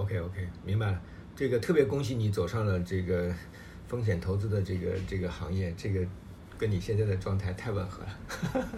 [0.00, 1.02] OK OK，明白了。
[1.36, 3.34] 这个特别恭喜你走上了这个
[3.86, 6.06] 风险投资的这个这个行业，这个。
[6.58, 8.68] 跟你现在的状态太吻合了。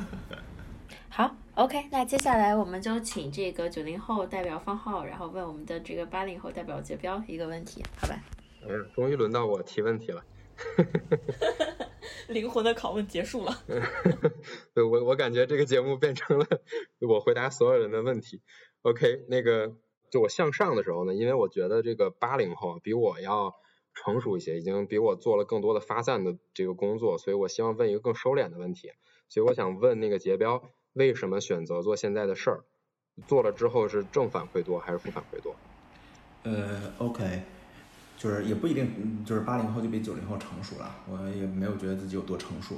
[1.09, 8.23] 好，OK，那接下来我们就请这个九零后代表方浩，然后问我们的这个八零后代表杰彪一个问题，好吧？
[8.69, 10.23] 哎呀，终于轮到我提问题了。
[12.29, 13.59] 灵魂的拷问结束了。
[14.75, 16.47] 对，我我感觉这个节目变成了
[17.01, 18.43] 我回答所有人的问题。
[18.83, 19.75] OK，那个
[20.11, 23.55] 就我向上的时候呢，因为我觉得这个八零后比我要。
[23.93, 28.93] 成熟一些，已经比我做了更多的发散的这个工作，所以我希望问一个更收敛的问题。
[29.29, 32.65] 所以我想问那个杰彪，为什么选择做现在的事儿？
[33.27, 35.57] 做了之后是正反馈多还是负反馈多？
[36.45, 37.43] 呃，OK，
[38.17, 42.77] 就是也不一定，就是八零后就比九零后成熟了，我也没有觉得自己有多成熟。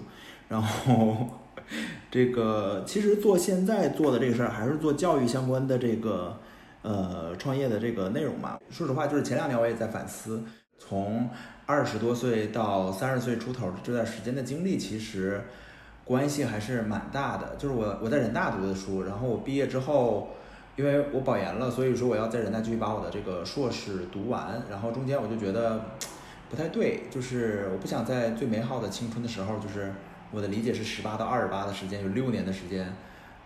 [0.48, 1.28] 然后
[2.10, 6.40] 这个其实做现在做的这个事儿，还是做教育相关的这个
[6.82, 8.58] 呃创业的这个内容嘛。
[8.70, 10.42] 说实话，就是前两年我也在反思。
[10.78, 11.30] 从
[11.64, 15.40] 二十多岁到三十岁出头这段时间的经历，其实
[16.04, 17.54] 关系还是蛮大的。
[17.56, 20.30] 就是我我在人大读的书，然后我毕业之后，
[20.74, 24.60] 因为我保研了，所以说我要在人大继续把我的这个硕士读完。
[24.68, 25.80] 然后中间我就觉得
[26.50, 29.94] 不太对，就是我不想在最美好的青春的时候，就是
[30.32, 32.92] 我的理解是十八到二十八的时间，有六年的时间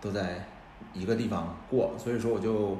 [0.01, 0.43] 都在
[0.91, 2.77] 一个地方过，所以说我就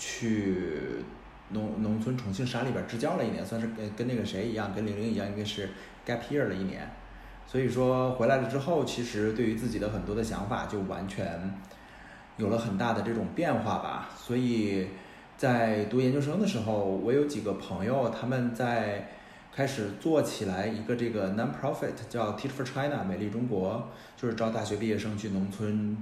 [0.00, 1.04] 去。
[1.52, 5.68] 农农村重庆山里边支教了一年，算是跟跟那个谁一样，跟玲玲一样，应该是
[6.06, 6.88] gap year 了一年。
[7.44, 11.52] 所以说回来了之后，其实对于自己的很多的想法就完全
[12.36, 14.10] 有了很大的这种变化吧。
[14.16, 14.86] 所以
[15.36, 19.08] 在读研究生的时候，我有几个朋友，他们在
[19.52, 25.96] 开始做起来一个这个 non-profit 叫 Teach for China 美丽中国，就是招大学毕业生去农村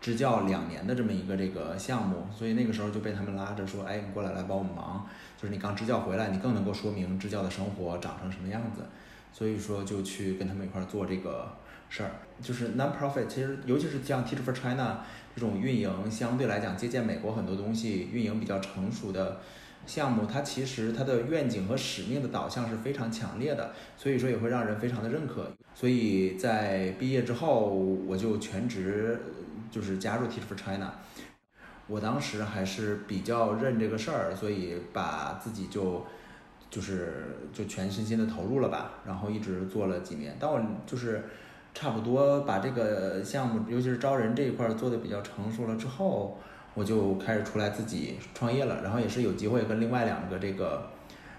[0.00, 2.26] 支教两年的这么一个这个项目。
[2.32, 5.06] 所以那个时候就被他们拉着说：“哎，你过来来帮我们忙，
[5.40, 8.82] 就是你刚支教回来，你更能够说明支教的生活长成什么样子。”
[9.30, 11.52] 所以说就去跟他们一块儿做这个
[11.90, 12.10] 事儿，
[12.42, 15.00] 就是 non-profit，其实尤其是像 Teach for China
[15.36, 19.40] 这种运营相对来讲借鉴美国很多东西，运营比较成熟的
[19.86, 25.52] 项目，它其实它的愿景和使命的导向是非常强烈的，所以说也会让人非常的认可。
[25.74, 29.20] 所以在毕业之后，我就全职
[29.70, 30.92] 就是加入 Teach for China。
[31.86, 36.06] 我当时还是比较认这个事儿，所以把自己就。
[36.70, 40.36] 就是就全身心的投入了吧，然后一直做了几年。
[40.38, 41.24] 当我就是
[41.72, 46.38] 差不多把这个项目，尤其是招人这一块做的比较成熟了之后，
[46.74, 48.82] 我就开始出来自己创业了。
[48.82, 50.90] 然后也是有机会跟另外两个这个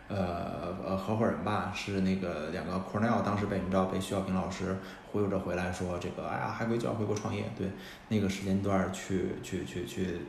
[0.08, 4.76] 呃呃合伙人吧，是那个两个 Cornell 当时被你知道被徐小平老师
[5.12, 7.68] 忽悠着回来说这个哎呀海归就要回国创业，对
[8.08, 10.20] 那个时间段去去去去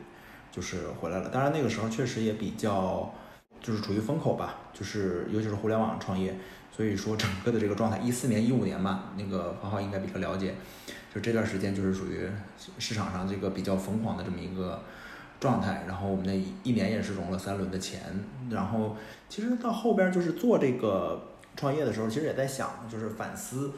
[0.51, 1.29] 就是回来了。
[1.29, 3.13] 当然那个时候确实也比较。
[3.63, 6.35] 就是处于风口吧，就是尤其是互联网创业，
[6.75, 10.55] 所以说整个的这个状态，一四年、一五年嘛，那个方浩应该比较了解，
[11.13, 12.27] 就这段时间就是属于
[12.79, 14.81] 市场上这个比较疯狂的这么一个
[15.39, 15.83] 状态。
[15.87, 18.01] 然后我们那一年也是融了三轮的钱。
[18.49, 18.97] 然后
[19.29, 21.21] 其实到后边就是做这个
[21.55, 23.73] 创业的时候，其实也在想，就是反思，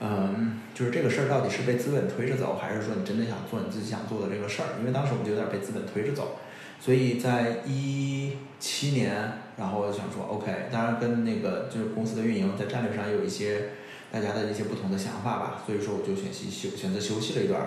[0.00, 4.78] 嗯，就是这个事儿到底是被资本推着走，还是说你真的想做你自己想做的这个事儿？
[4.80, 6.36] 因为当时我们就有点被资本推着走。
[6.80, 13.70] 所以在一七年，然后我想说，OK，当然跟那个就是公司的运营在战略上有一些
[14.12, 17.60] 大家的一些不同的想法吧，所以说我就选息休选择休息了一段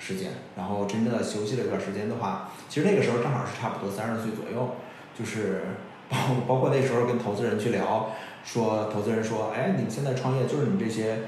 [0.00, 4.74] 时间，然后真正的休息了一段时间的话，其实那个时候正好是差不多三十岁左右，
[5.16, 5.62] 就是
[6.08, 6.18] 包
[6.48, 8.10] 包括那时候跟投资人去聊，
[8.44, 11.18] 说投资人说，哎，你们现在创业就是你们这些。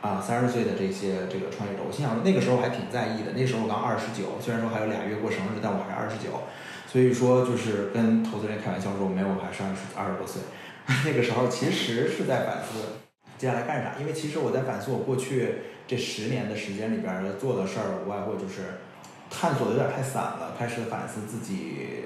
[0.00, 3.32] 啊，三十岁的这些这个创业者，我心想说那个时候还挺在意的。
[3.36, 6.40] 那时候我刚二十九，虽然说还有俩月过生日，但我还是二十九。
[6.86, 10.40] 所以说就是跟投资人开玩笑说，没有，我还是二十二十多岁。
[11.04, 12.96] 那个时候其实是在反思
[13.36, 15.56] 接下来干啥，因为其实我在反思我过去
[15.86, 18.80] 这十年的时间里边做的事儿，无外乎就是
[19.28, 22.04] 探索的有点太散了，开始反思自己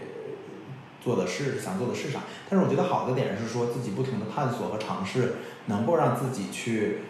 [1.04, 2.20] 做的事，想做的是啥。
[2.48, 5.34] 但是我觉得好的点是说自己不停的探索和尝试，
[5.66, 7.00] 能够让自己去。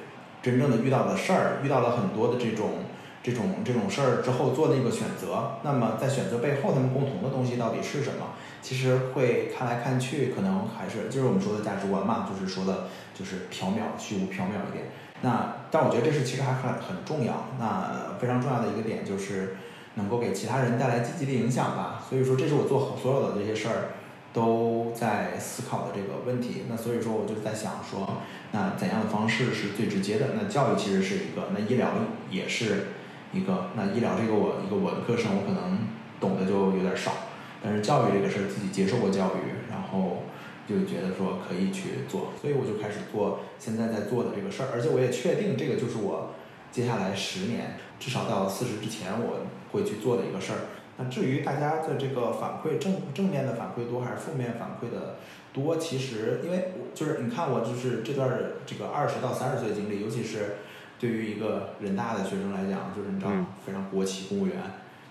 [0.44, 2.84] 真正的遇到的事儿，遇到了很多的这种、
[3.22, 8.36] 这种、这种事儿之后做的一个选择，那么在选择背后，他们共同的东西到底是什么？
[8.60, 14.84] 其实会看来看去，可能还是就是我们说的价值观嘛，就是说的，就是缥缈、虚无缥缈一点。
[15.22, 17.46] 那但我觉得这是其实还很很重要。
[17.58, 19.56] 那非常重要的一个点就是
[19.94, 22.02] 能够给其他人带来积极的影响吧。
[22.08, 23.90] 所以说，这是我做所有的这些事儿
[24.32, 26.64] 都在思考的这个问题。
[26.68, 28.22] 那所以说，我就在想说。
[28.52, 30.28] 那怎样的方式是最直接的？
[30.40, 31.90] 那教育其实是一个，那医疗
[32.30, 32.86] 也是
[33.32, 33.70] 一个。
[33.74, 35.88] 那医疗这个我一个文科生，我可能
[36.20, 37.12] 懂得就有点少。
[37.60, 40.22] 但是教育这个事儿，自己接受过教育，然后
[40.68, 44.68] 就觉得说可以去做，所以我就开始做现在在做的这个事儿。
[44.72, 46.30] 而且我也确定这个就是我
[46.70, 50.58] 接下来十年，至少到四十之前我会去做的一个事儿。
[50.96, 55.16] 那至于大家的这个反馈，正正面的反馈多还是负面反馈的？
[55.52, 58.28] 多其实，因为就是你看我就是这段
[58.66, 60.56] 这个二十到三十岁经历，尤其是
[60.98, 63.30] 对于一个人大的学生来讲，就是你知道
[63.64, 64.56] 非常国企公务员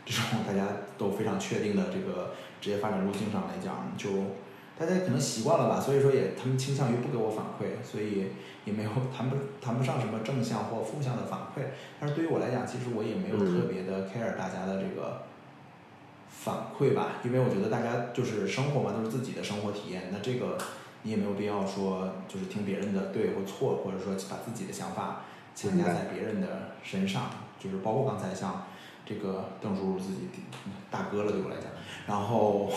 [0.06, 4.10] 这种大家都非常确定的这个职业发展路径上来讲，就
[4.86, 8.28] 大家可能习惯了吧，所以说也他们倾向于不给我反馈，所以
[8.66, 11.62] 也没有谈不谈不上什么正向或负向的反馈。
[12.00, 15.24] 但是对于我来讲，其实我也没有特别的 care 大家的这个。
[16.36, 20.10] 反馈吧，因为我觉得大家就是生活嘛，都是自己的生活体验。
[20.12, 20.58] 那这个
[21.04, 25.22] 你也没有必要说，就是听别人的对或错，或者说把自己的想法
[25.56, 27.30] 强加在别人的身上。
[27.58, 28.66] 就是包括刚才像
[29.06, 30.28] 这个邓叔叔自己
[30.92, 31.68] 大哥了，对我来讲，
[32.08, 32.70] 然后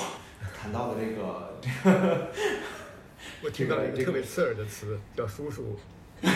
[0.67, 2.27] 谈到的这个这个，
[3.45, 5.79] 我听到一个特别刺耳的词，叫叔叔。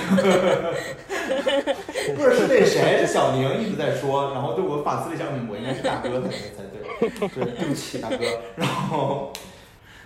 [2.15, 8.19] 不是是那谁小宁一直在说，然后对我反思了一下，嗯，我应该是大哥才才对，对，对不起大哥。
[8.55, 9.33] 然后，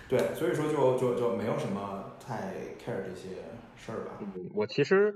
[0.09, 3.29] 对，所以说就就就没有什么太 care 这些
[3.75, 4.17] 事儿吧。
[4.21, 5.13] 嗯，我其实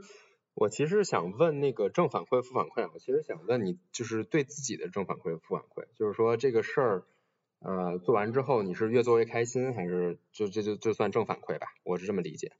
[0.54, 7.04] 我其实想问那个正反馈负反馈，我其实想问你，就是对自己的正反馈负反馈，就是说这个事儿，
[7.60, 11.67] 呃，做完之后你是越做越开心，还是就就就就算正反馈吧？
[11.84, 12.52] 我是这么理解。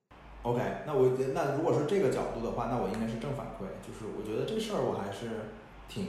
[0.44, 5.52] OK，那我那如果是这个角度的话，那我应该是正反馈，就是我觉得这事儿我还是
[5.88, 6.08] 挺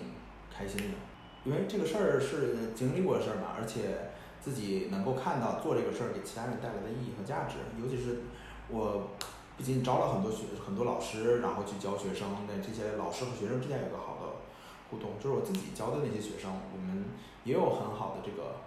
[0.51, 0.99] 开心的。
[1.45, 8.23] 因为这个事儿是经历过的事儿嘛，而且自己能够看到做这个事儿给其他人带来的意义和价值，尤其是
[8.69, 9.17] 我
[9.57, 14.35] 不仅招了很多学很多老师，然后去教学生，那这些老师和学生之间有个好的
[14.91, 17.05] 互动，就是我自己教的那些学生，我们
[17.45, 18.61] 也有很好的这个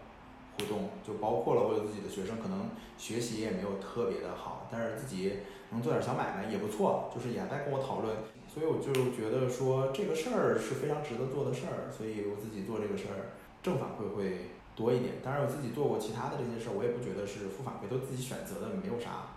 [0.57, 5.39] 互动，就包括了我有自己的学生，可能学习也没有特别的好，但是自己
[5.71, 8.15] 能做点小买卖也不错，就是也在跟我讨论。
[8.47, 15.15] 所以我就觉得说这个事儿是非常值得做的事儿，所以我自己做这个事儿正反馈会多一点。
[15.23, 19.33] 当然我自己做过其他的这些事儿，我也不觉得是负反馈，都自己选择的，没有啥。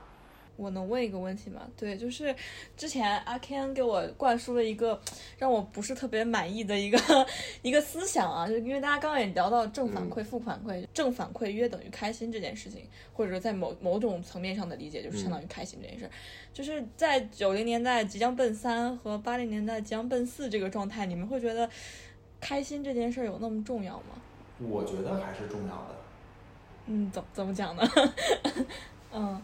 [0.56, 1.62] 我能问一个问题吗？
[1.76, 2.34] 对，就是
[2.76, 5.00] 之前阿 Ken 给我灌输了一个
[5.38, 6.98] 让我不是特别满意的一个
[7.62, 16.10] 一个思想啊，就因为大家刚刚也聊到正反馈、负反馈，正反馈约等于开心这件事情，或者说在某某种层面上的理解就是相当于开心这件事儿，
[16.54, 21.68] 就是在九零年代即将奔三和八零年代即将奔四这个状态，你们会觉得
[22.40, 24.20] 开心这件事有那么重要吗？
[24.58, 25.96] 我觉得还是重要的。
[26.86, 27.82] 嗯，怎怎么讲呢？
[29.12, 29.42] 嗯。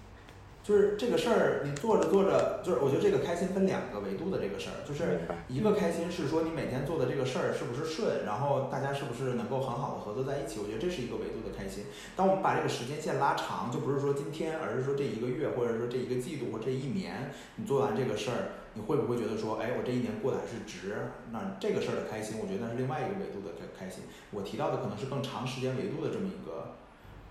[0.62, 11.86] 就是这个事儿，你做着做着，就是我觉得这个开心分两个维度的这个事儿，就是一个开心是说你每天做的这个事儿是不是顺，然后大家是不是能够很好的合作在一起，我觉得这是一个维度的开心。
[12.14, 20.94] 当我们把这个时间线拉长，就不是说今天，而是说这一个月，或者说这一个季度或这一年，你做完这个事儿，你会不会觉得说，哎，我这一年过得还是值？
[21.32, 24.04] 那这个事儿的开心，我觉得那是另外一个维度的开开心。
[24.30, 26.78] 我提到的可能是更长时间维度的这么一个。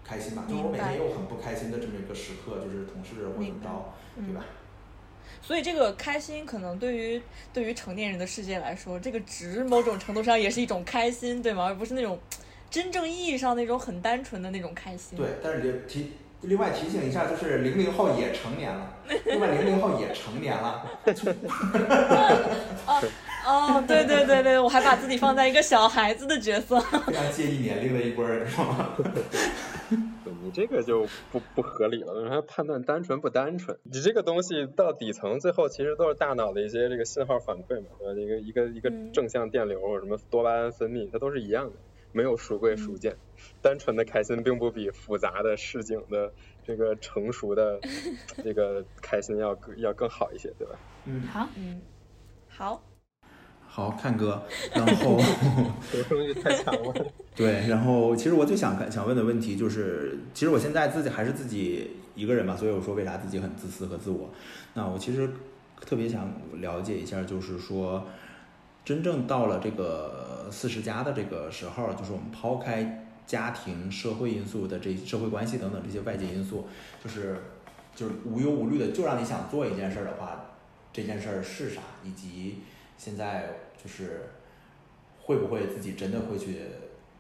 [0.03, 4.43] 开心吧，就是我每天也有很不开心的这么一个时刻，就是同事或怎么着，对吧？
[5.41, 7.21] 所以这个开心可能对于
[7.53, 11.65] 对于成年人的世界来说，这个值某种程度上也是一种开心，对吗？
[11.65, 12.19] 而不是那种
[12.69, 15.17] 真正意义上那种很单纯的那种开心。
[15.17, 16.11] 对，但是也提
[16.41, 18.93] 另外提醒一下，就是零零后也成年了，
[19.25, 20.85] 另外零零后也成年了。
[22.85, 23.01] 哦
[23.45, 28.95] 哦，对对对对，我还把自己放在一个小孩子的角色， 非常介意年龄的一波人，是吗？
[30.43, 33.77] 你这个就不不合理了，他判断单纯不单纯？
[33.84, 38.19] 你这个东西到底层，最后其实都是大脑的一些这个信号反馈嘛，对吧？
[38.19, 41.73] 一个一个一个正向电流，什么多巴胺分泌，它都是一样的，
[42.12, 43.15] 没有孰贵孰贱。
[43.62, 46.32] 单纯的开心并不比复杂的市井的
[46.65, 47.80] 这个成熟的
[48.43, 50.73] 这个开心要要更好一些，对吧？
[51.06, 51.82] 嗯，好，嗯，
[52.47, 52.82] 好。
[53.73, 54.43] 好看哥，
[54.75, 55.17] 然后
[55.89, 56.93] 这东西太强了。
[57.34, 64.29] 对，然后其实我最想想问的问题就是，其实我现在自己还是自己一个人嘛，所以我说为啥自己很自私和自我。
[64.73, 65.29] 那我其实
[65.79, 66.29] 特别想
[66.60, 68.05] 了解一下，就是说，
[68.84, 76.67] 真正到了这个四十加的这个时候，就是我们抛开家庭、社会因素的这社会关系等等这些外界因素，
[77.01, 77.38] 就是
[77.95, 80.51] 就是无忧无虑的，就让你想做一件事儿的话，
[80.91, 82.57] 这件事儿是啥，以及。
[83.03, 83.49] 现在
[83.83, 84.29] 就是
[85.19, 86.59] 会不会自己真的会去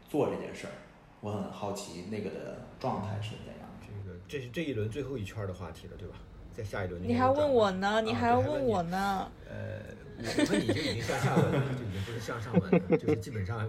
[0.07, 0.73] 做这件事儿？
[1.21, 3.67] 我很好奇那个的状态是怎样。
[3.81, 6.13] 这个这是这一轮最后一圈的话题了，对吧？
[6.55, 7.99] 在下一轮你还问我呢？
[7.99, 9.31] 你还要问我呢？
[9.49, 9.79] 呃，
[10.19, 13.67] 我问你就已经向下问了， 就已经不是向上问了，就是基本上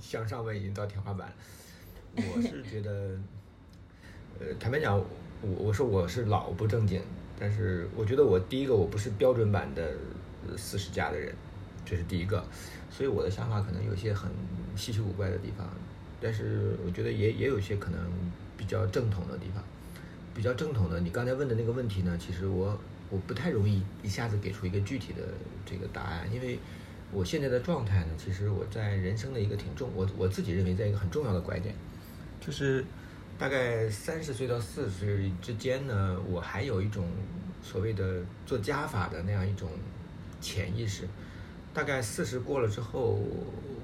[0.00, 1.30] 向上问已经到天花板。
[2.16, 3.18] 我是觉得，
[4.40, 5.06] 呃，坦白讲，我
[5.58, 7.02] 我说我是老不正经，
[7.38, 9.92] 但是我觉得我第一个我不是标准版的
[10.56, 11.34] 四十加的人。
[11.84, 12.44] 这是第一个，
[12.90, 14.30] 所以我的想法可能有些很
[14.76, 15.68] 稀奇古怪的地方，
[16.20, 18.00] 但是我觉得也也有些可能
[18.56, 19.62] 比较正统的地方。
[20.32, 22.78] 比较正统的，你刚才问的那个问题呢，其实我
[23.10, 25.22] 我不太容易一下子给出一个具体的
[25.66, 26.56] 这个答案，因为
[27.10, 31.74] 我现在的状态呢，其实我在人生的一个挺重，我我自己认为在一个很重要的拐点，
[32.40, 32.84] 就是
[33.36, 37.08] 大概三十岁到四十岁之间呢，我还有一种
[37.60, 39.68] 所谓的做加法的那样一种
[40.40, 41.08] 潜意识。
[41.72, 43.18] 大概四十过了之后，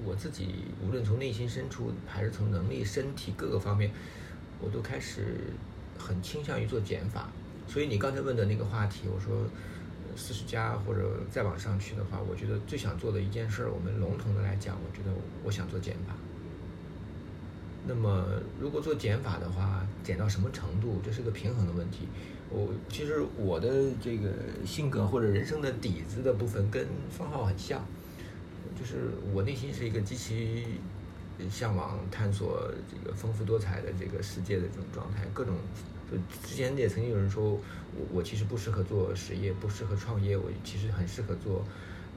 [0.05, 3.91] 我自己无论从内心深处还是从能力、身体各个方面，
[4.59, 5.37] 我都开始
[5.97, 7.29] 很倾向于做减法。
[7.67, 9.45] 所以你刚才问的那个话题，我说
[10.15, 16.13] 四十加或者再往上去的话，我觉得最想做的一件事，我们笼统的来讲，我觉得我想做减法。
[17.85, 18.25] 那么
[18.59, 22.07] 如果做减法的话，减到什么程度，这是个平衡的问题。
[22.49, 23.69] 我其实我的
[24.01, 24.29] 这个
[24.65, 27.85] 性格或者人生的底子的部分跟方浩很像，
[28.79, 30.65] 就是我内心是一个极其
[31.51, 35.25] 向往探索这个丰富多彩的这个世界的这种状态。
[35.33, 35.55] 各种
[36.09, 36.17] 就
[36.47, 37.59] 之前也曾经有人说我
[38.13, 41.65] 我其实不适合做实业，不适合创业，我其实很适合做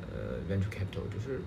[0.02, 1.40] 呃 venture capital，就是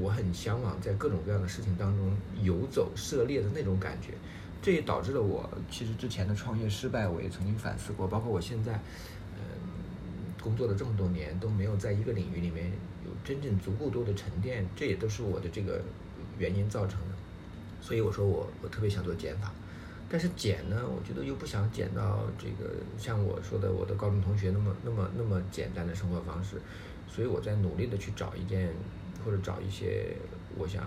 [0.00, 4.14] 我很向往在各种各样的事情当中游走涉猎的那种感觉。
[4.60, 8.08] 这也导致了我其实之前的创业失败，我也曾经反思过。
[8.08, 8.74] 包括我现在，
[9.36, 9.40] 嗯，
[10.42, 12.66] 工作了这么多年都没有在一个领域里面
[13.06, 15.80] 有真正足够多的沉淀，这也都是我的这个
[16.38, 17.14] 原因造成的。
[17.80, 19.52] 所以我说我我特别想做减法，
[20.10, 26.60] 但是减呢，我觉得又不想减到这个像我说的我的高中同学那么那么那么简单的生活方式，
[27.08, 28.74] 所以我在努力的去找一件
[29.24, 30.16] 或者找一些
[30.56, 30.84] 我想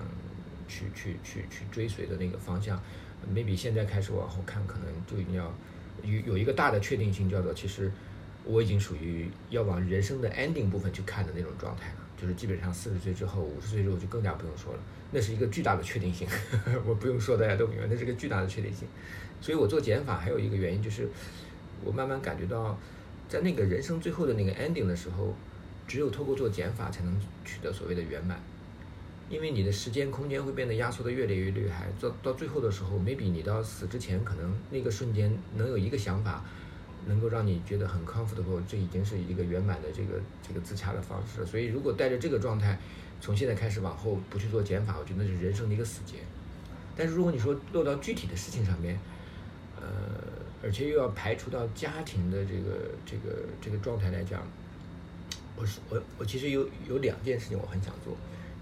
[0.68, 2.78] 去去去去追随的那个方向。
[3.34, 5.54] Maybe 现在开始往后看，可能就一定要
[6.04, 7.92] 有有一个大的确定性，叫做其实
[8.46, 11.96] 我已经属于要往人生的 ending 部分去看的那种状态了。
[12.22, 14.80] 就是基本上四十岁之后，五十岁之后就更加不用说了，
[15.12, 16.28] 那是一个巨大的确定性。
[16.86, 18.88] 我不用说，大家都明白，那是个巨大的确定性。
[19.42, 21.10] 所以我做减法还有一个原因就是，
[21.84, 22.78] 我慢慢感觉到，
[23.28, 25.34] 在那个人生最后的那个 ending 的时候，
[25.88, 28.40] 只有透过做减法才能取得所谓的圆满。
[29.32, 36.44] 因为你的时间空间会变得压缩的越来越厉害，到到最后的时候，maybe 你到死之前，可能那个瞬间能有一个想法。
[37.08, 41.44] 能够让你觉得很 comfortable，这已经是一个圆满的这个这个自洽的方式。
[41.44, 42.78] 所以，如果带着这个状态，
[43.20, 46.18] 从现在开始往后不去做减法，我觉得是人生的一个死结。
[46.96, 49.00] 但是，如果你说落到具体的事情上面，
[49.78, 49.84] 呃，
[50.62, 54.40] 而且又要排除到家庭的这个这个这个状态来讲，
[55.56, 58.16] 我是我我其实有有两件事情我很想做。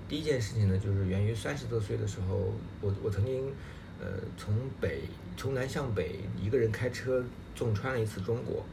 [0.10, 2.52] 第一件事情呢，就是源于三十多岁的时候，
[2.82, 3.54] 我我曾经
[4.02, 5.04] 呃从北
[5.38, 7.24] 从南向北一个人开车。
[7.56, 8.64] 纵穿了一次中国，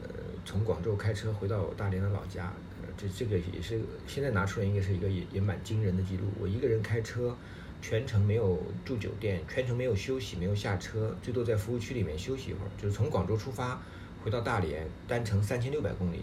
[0.00, 0.08] 呃，
[0.44, 6.22] 从广州开车回到大连的老家，呃，这这个也是现在拿出来应该是一个也也蛮惊人的记录。
[6.38, 7.36] 我一个人开车，
[7.82, 12.70] 全程没有住酒店，全程没有休息，没有下车，最多在服务区里面休息一会儿。
[12.80, 13.82] 就是从广州出发
[14.22, 16.22] 回到大连，单程三千六百公里，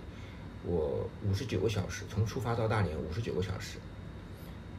[0.64, 3.78] 我五十九个小时，从出发到大连五十九个小时，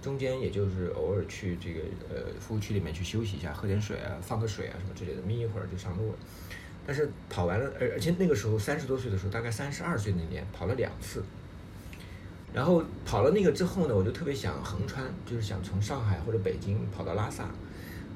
[0.04, 1.80] 中间也就是偶尔去这个
[2.10, 6.18] 呃服务区里面去休息一下，喝点水啊，放个水啊什么之类的，眯一会儿就上路了。
[6.86, 11.24] 但是跑完了，而而且那个时候三十多岁的时候，大概三十二岁那年跑了两次，
[12.52, 17.48] 然后跑了那个之后呢，我就特别想横穿，就是想从上海或者北京跑到拉萨。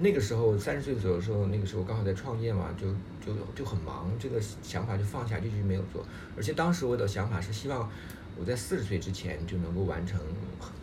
[0.00, 2.86] 那个时候三十岁左右的时候，那个时候刚好在创业嘛，就
[3.24, 6.06] 就就很忙，这个想法就放下，就就没有做。
[6.36, 7.90] 而且当时我的想法是希望
[8.38, 10.20] 我在四十岁之前就能够完成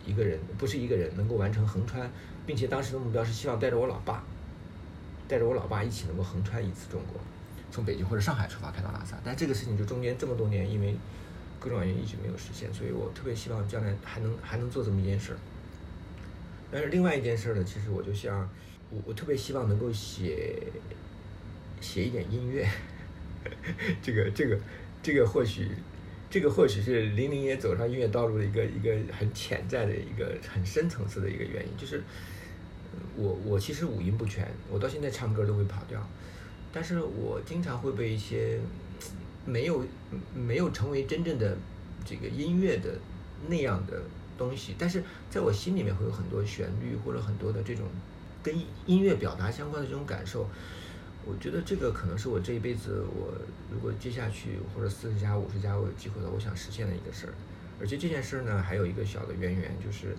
[0.04, 2.10] 一个人，不是一个人能够完成横穿，
[2.46, 4.22] 并且当时的目标是希望带着我老爸，
[5.26, 7.20] 带着我老爸一起能够横穿一次中国。
[7.70, 10.94] 从北京或者上海出发开到拉萨，但这个事情就中间这么多年，因为
[11.58, 15.38] 各种原因一直没有实现，所以我特别希望将来还能还能做这么一件事儿。
[16.70, 18.48] 但是另外一件事儿呢，其实我就像
[18.90, 20.62] 我我特别希望能够写
[21.80, 22.66] 写一点音乐，
[24.00, 24.58] 这个这个
[25.02, 25.70] 这个或许
[26.28, 32.02] 这个或许是零零也走上音乐道路的一个一个很潜在的一个很深层次的一个原因，就是
[33.16, 36.04] 我我其实五音不全，我到现在唱歌都会跑调。
[36.72, 38.58] 但是我经常会被一些
[39.46, 39.82] 没有
[40.34, 41.56] 没有成为真正的
[42.04, 42.98] 这个音乐的
[43.48, 44.02] 那样的
[44.36, 47.86] 东西，但是在我心里面会有很多旋律或者很多的这种
[48.42, 48.54] 跟
[48.84, 50.46] 音乐表达相关的这种感受。
[51.26, 53.34] 我觉得这个可能是我这一辈子我
[53.70, 57.34] 如果接下去或者四十加五十加我有机会的，我想实现的一个事儿。
[57.80, 60.16] 而且这件事儿呢，还有一个小的渊源，就是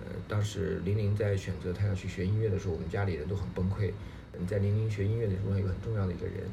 [0.00, 3.90] 呃，当时玲玲在选择她要去学音乐的时候，我们家里人都很崩溃。
[4.38, 6.44] 嗯在玲玲学音乐的时候，有一个很重要的一个人，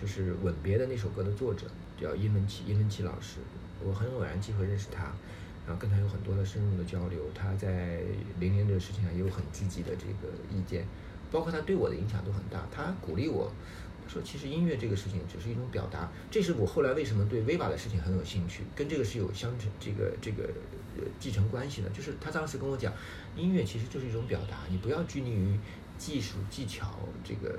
[0.00, 1.66] 就是《吻别》的那首歌的作者，
[2.00, 3.38] 叫殷文琪，殷文琪老师。
[3.82, 5.04] 我很偶然机会认识他，
[5.66, 7.20] 然后跟他有很多的深入的交流。
[7.34, 8.00] 他在
[8.38, 10.86] 玲玲这个事情上也有很积极的这个意见，
[11.34, 12.64] 包括他对我的影响都很大。
[12.70, 13.50] 他鼓励我，
[14.06, 20.44] 说：“其实音乐这个事情只是一种表达。”这是我后来为什么对 Viva 的事情很有兴趣，跟这个是有相承这个这个
[20.96, 21.90] 呃继承关系的。
[21.90, 22.92] 就是他当时跟我讲，
[23.36, 25.58] 音乐其实就是一种表达，你不要拘泥于。
[25.96, 27.56] 技术技巧，这个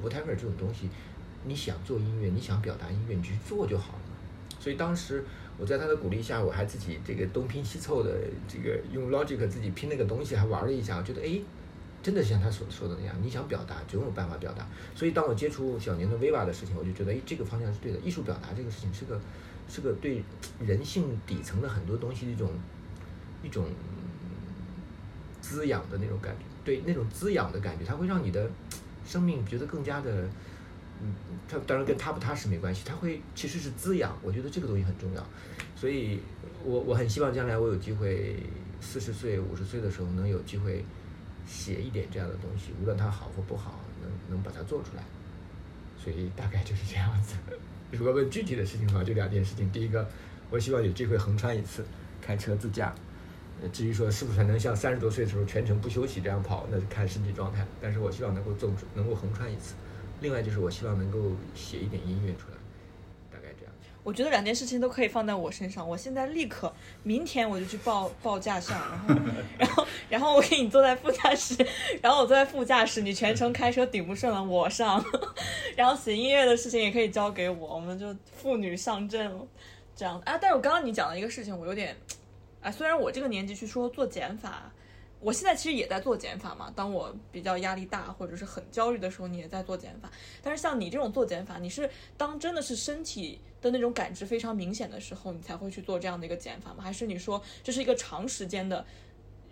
[0.00, 0.88] whatever 这种东西，
[1.44, 4.00] 你想做音乐，你想表达音乐，你去做就好了。
[4.60, 5.24] 所以当时
[5.58, 11.40] 我在他的鼓励下，我还自己这个东拼西凑的，这个用 Logic 自己拼那个东西，还玩了一下，我觉得哎，
[12.06, 14.64] 真的像他所说的那样，你想表达，总有办法表达。
[14.94, 17.98] 所以当我接触小年的 Viva 的事情，我就觉得哎，这个方向是对的。
[17.98, 19.20] 艺术表达这个事情是个
[19.68, 20.22] 是个对
[20.64, 22.48] 人性底层的很多东西的一种
[23.42, 23.66] 一种
[25.40, 26.44] 滋养的那种感觉。
[26.64, 28.48] 对那种滋养的感觉，它会让你的
[29.04, 30.28] 生命觉得更加的，
[31.02, 31.12] 嗯，
[31.48, 34.16] 它当然跟踏不踏实没关系，它会其实是滋养。
[34.22, 35.26] 我觉得这个东西很重要，
[35.74, 36.20] 所以
[36.64, 38.36] 我我很希望将来我有机会
[38.80, 40.84] 四十岁、五十岁的时候能有机会
[41.46, 45.02] 写一点这样的东西，无论它好或不好，能能把它做出来。
[45.98, 47.34] 所以大概就是这样子。
[47.92, 49.70] 如果问具体的事情的话，就两件事情。
[49.70, 50.08] 第一个，
[50.50, 51.84] 我希望有机会横穿一次，
[52.20, 52.94] 开车自驾。
[53.72, 57.66] 至于说是不是能像三十多岁的时候全程不休息这样跑，那就看身体状态。
[57.80, 59.74] 但是我希望能够纵能够横穿一次。
[60.20, 62.56] 另外就是我希望能够写一点音乐出来，
[63.30, 63.72] 大概这样。
[64.02, 65.88] 我觉得两件事情都可以放在我身上。
[65.88, 66.70] 我现在立刻
[67.02, 69.14] 明天我就去报报驾校，然后
[69.58, 71.56] 然后然后我给你坐在副驾驶，
[72.02, 75.04] 然后我坐在副驾驶，你全程开车顶不顺了，我上，
[75.76, 79.46] 然后写音乐的事情也可以交给我，我们就妇女上阵了，
[79.94, 80.38] 这样啊。
[80.38, 81.96] 但是我刚刚你讲的一个事情，我有点，
[82.60, 84.72] 啊，虽然我这个年纪去说做减法。
[85.18, 86.70] 我现在其实也在做减法嘛。
[86.76, 90.10] 当我比较压力大或者是很焦虑的时候，你也在做减法。
[90.42, 91.88] 但是像你这种做减法，你是
[92.18, 96.84] 当真的是身体的那种感知非常明显的时候，你才会去做这样的一个减法吗？
[96.84, 98.84] 还是你说这是一个长时间的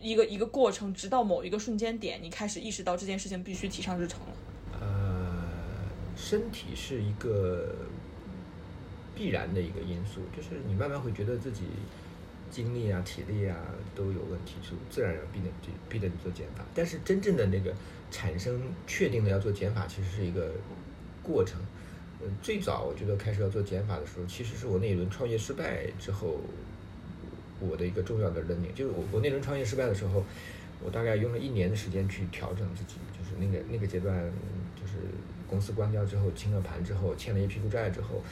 [0.04, 4.26] 一个一个过程，直到某一个瞬间点，你开始意识到这件事情必须提上日程了？
[4.80, 5.44] 呃，
[6.14, 7.74] 身体是一个
[9.16, 11.62] 必然的一个因素，就是你慢慢会觉得自己。
[12.50, 13.56] 精力啊，体力啊
[13.96, 15.48] 都有问题，就自然而然逼得
[15.88, 16.64] 逼得你做减法。
[16.72, 17.74] 但是真正的那个
[18.12, 20.52] 产生确定的要做减法，其实是一个
[21.20, 21.60] 过程。
[22.22, 26.38] 嗯，最早我觉得开始要做减法的时候，其实是我那一轮创业失败之后，
[27.60, 30.24] 我的一个重要的 learning，就是我我那轮创业失败的时候，
[30.84, 34.16] 我大概用了一年的时间去调整自己，就是那个那个阶段，
[34.74, 34.94] 就是
[35.48, 38.22] 公司关掉之后清了盘之后，欠了一屁股债之后。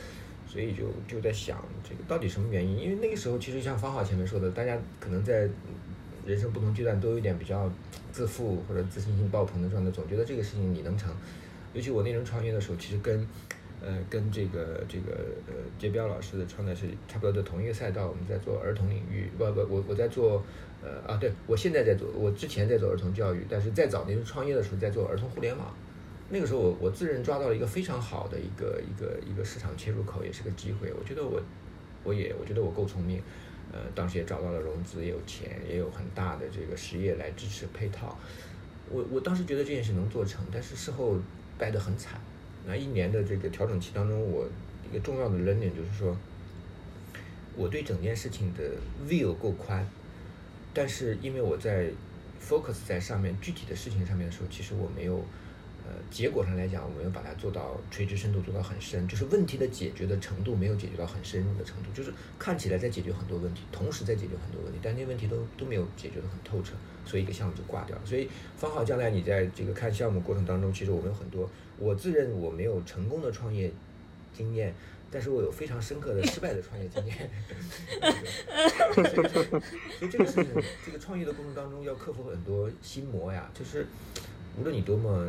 [0.44, 2.78] 所以就就在想这个到底什么原因？
[2.78, 5.48] 因为那个时候其实像方浩前面说的，大家可能在
[6.26, 7.72] 人生不同阶段都有点比较
[8.10, 11.10] 自负或者自信心爆棚的状态，总觉得这个事情你能成。
[11.72, 13.26] 尤其我那轮创业的时候，其实跟
[13.84, 15.12] 呃跟这个这个
[15.48, 20.42] 呃杰彪老师的创的是差不多的同一个赛道，我们在做儿童领域，不不我我在做
[20.82, 25.74] 呃啊对我现在在做，我之前在做儿童教育，但是再早年创业的时候在做儿童互联网。
[26.30, 30.90] 那个时候我我自认抓到了一个非常好的一个一个一个市场切入口，也是个机会。
[30.98, 31.38] 我觉得我
[32.04, 33.20] 我也我觉得我够聪明，
[33.70, 38.16] 呃，当时也找到了融资，也有钱，也有很大的这个实业来支持配套。
[38.88, 41.16] 我我当时觉得这件事能做成，但是事后
[41.58, 42.18] 败得很惨。
[42.66, 44.48] 那一年的这个调整期当中，我
[44.90, 46.16] 一个重要的 learning 就是说，
[47.56, 48.62] 我对整件事情的
[49.08, 49.86] view 够宽，
[50.72, 51.90] 但是因为我在
[52.40, 55.24] focus 在上面具体的事情上面的时候，其实我没有。
[55.84, 66.74] 呃，结果上来讲，我们要把它做到垂直深度做到很深，就是问题的解决的程度没有解决到很深入的程度，就是看起来在解决很多问题，同时在解决很多问题，但那些问题都都没有解决的很透彻，
[67.04, 68.02] 所以一个项目就挂掉了。
[68.04, 73.72] 所以方浩，将来你在这个看项目过程当中，其实我们有很多，我自认我没有成功的创业
[74.32, 74.72] 经验，
[75.10, 77.28] 但是我有非常深刻的失败的创业经验。
[79.98, 80.46] 所以这个事情，
[80.86, 83.84] 这个创业的过程当中要克服很多心魔呀，就是。
[84.58, 85.26] 无论你多么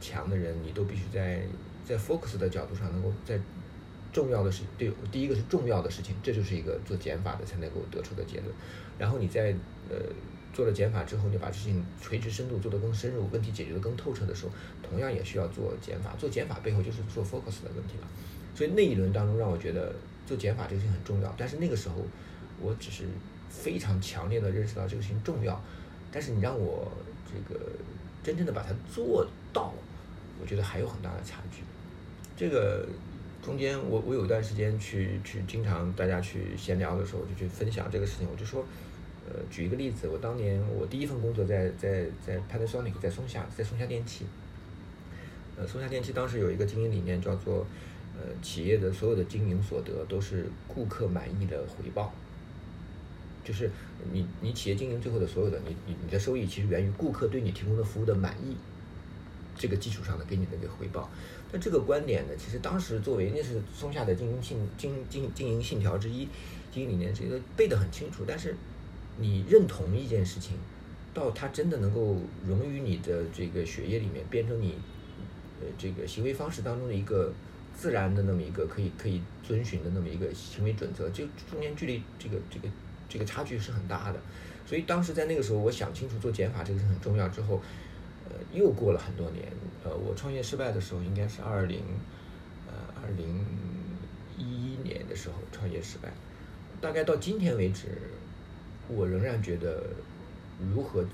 [0.00, 1.42] 强的人，你都必须在
[1.84, 3.38] 在 focus 的角度上，能够在
[4.12, 8.52] 重要的事对第一个是重要的事情，这就是一个做减法的才能够得出的结论。
[8.98, 9.54] 然后你在
[9.88, 9.96] 呃
[10.52, 14.52] 做了减法之后，你把事情垂直深度做得更深入，问题解决得更透彻的时候，
[14.82, 16.14] 同样也需要做减法。
[16.18, 18.08] 做减法背后就是做 focus 的问题了。
[18.54, 19.94] 所以那一轮当中，让我觉得
[20.26, 21.34] 做减法这个事情很重要。
[21.36, 21.96] 但是那个时候，
[22.60, 23.04] 我只是
[23.48, 25.62] 非常强烈的认识到这个事情重要。
[26.10, 26.90] 但是你让我
[27.26, 27.60] 这个。
[28.26, 29.72] 真正的把它做到，
[30.40, 31.62] 我觉得还有很大的差距。
[32.36, 32.84] 这个
[33.40, 38.26] 中间，我我有一段时间去去经常大家去闲聊的时候，就去分享这个事情。
[38.28, 38.64] 我就说，
[39.28, 44.26] 呃，举一个例子，我当年我第一份工作在在在 Panasonic，在松下，在松下电器。
[45.56, 47.64] 呃，松下电器当时有一个经营理念叫做，
[48.16, 52.12] 呃，企业的所有的经营所得都是顾客满意的回报。
[53.46, 53.70] 就是
[54.12, 58.56] 你你企业经营最后的所有的你你你的收益其实源于顾客对你提供的服务的满意，
[59.56, 61.08] 这个基础上的给你的一个回报。
[61.52, 66.26] 那这个观点呢，其实当时作为那是松下的经营信经经经营信条之一，
[66.72, 68.24] 经营理念这个背得很清楚。
[68.26, 68.56] 但是
[69.18, 70.56] 你认同一件事情，
[71.14, 74.74] 到它真的能够融于你的这个血液里面，变成你
[75.60, 77.32] 呃这个行为方式当中的一个
[77.76, 82.68] 自然的那么一个可以可以遵循的那么一个行为准则，就中间距离这个这个。
[83.08, 84.18] 这个差距是很大的，
[84.66, 87.28] 所以当时在那个时候，我想清楚做减法这个是很重要。
[87.28, 87.60] 之后，
[88.28, 89.46] 呃，又过了很多年，
[89.84, 91.82] 呃，我创业失败的时候应该是二零，
[92.66, 93.44] 呃，二零
[94.36, 96.12] 一一年的时候创业失败。
[96.80, 97.86] 大概到今天为止，
[98.88, 99.82] 我仍然觉得
[100.74, 101.04] 如何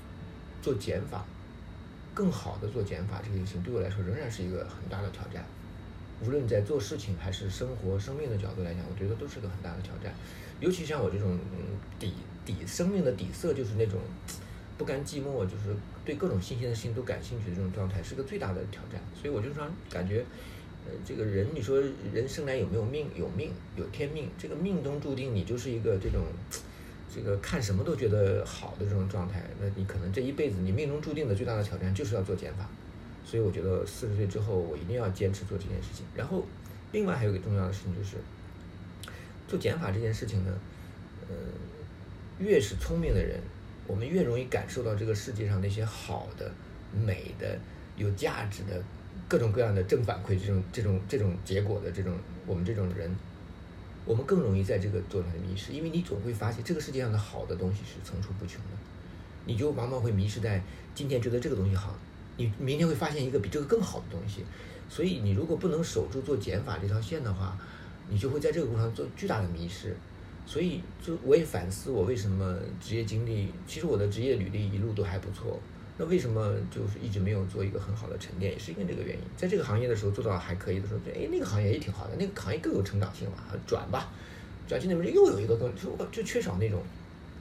[0.61, 1.23] 做减法，
[2.13, 5.45] 更好的做减法这件事情对我来说仍然是一个很大的挑战。
[6.25, 10.13] 无论在做事情还是生活、生命的角度来讲，我觉得都是个很大的挑战。
[10.63, 11.37] 尤其像我这种
[11.99, 12.13] 底
[12.45, 13.99] 底生命的底色，就是那种
[14.77, 19.01] 不甘寂寞，就是对各种新鲜的事情都感兴趣的这种状态，是个最大的挑战。
[19.13, 20.23] 所以我就说，感觉，
[20.85, 21.83] 呃，这个人，你说
[22.13, 23.07] 人生来有没有命？
[23.13, 24.29] 有命，有天命。
[24.37, 26.21] 这个命中注定你就是一个这种，
[27.13, 29.43] 这个看什么都觉得好的这种状态。
[29.59, 32.69] 那你可能这一辈子，你命中注定的最大的挑战就是要做减法。
[33.25, 36.05] 所以我觉得四十岁之后，我一定要坚持做这件事情。
[36.15, 36.45] 然后，
[36.93, 38.15] 另外还有一个重要的事情就是。
[39.47, 40.51] 做减法这件事情呢，
[41.29, 41.35] 呃，
[42.39, 43.39] 越是聪明的人，
[43.85, 46.51] 我们越容易感受到这个世界上那些好的、
[46.91, 47.57] 美的、
[47.95, 48.83] 有价值的
[49.27, 52.13] 各种各样的正反馈这种这种这种结果的这种
[52.47, 53.13] 我们这种人，
[54.05, 58.77] 我们更容易在这个状态里迷失，因为你总会发现这个世界上的好的东西是层出不穷的，
[59.45, 60.61] 你就往往会迷失在
[60.95, 61.95] 今天觉得这个东西好，
[62.37, 64.43] 你明天会发现一个比这个更好的东西，
[64.89, 67.57] 所以你如果不能守住做减法这条线的话，
[68.09, 69.95] 你就会在这个过程中做巨大的迷失。
[70.45, 75.57] 所以，就我也反思，我为什么职业经历，其实我的职业履历一路都还不错，
[75.97, 79.21] 那为什么就是一直没有做一个很好的沉淀，也是因为这个原因。
[79.37, 84.11] 在这个行业的时候做到还可以的时候，哎，那个行业也挺好的，那个行业更有成长性了，转吧，
[84.67, 86.83] 转去那边又有一个更，就就缺少那种，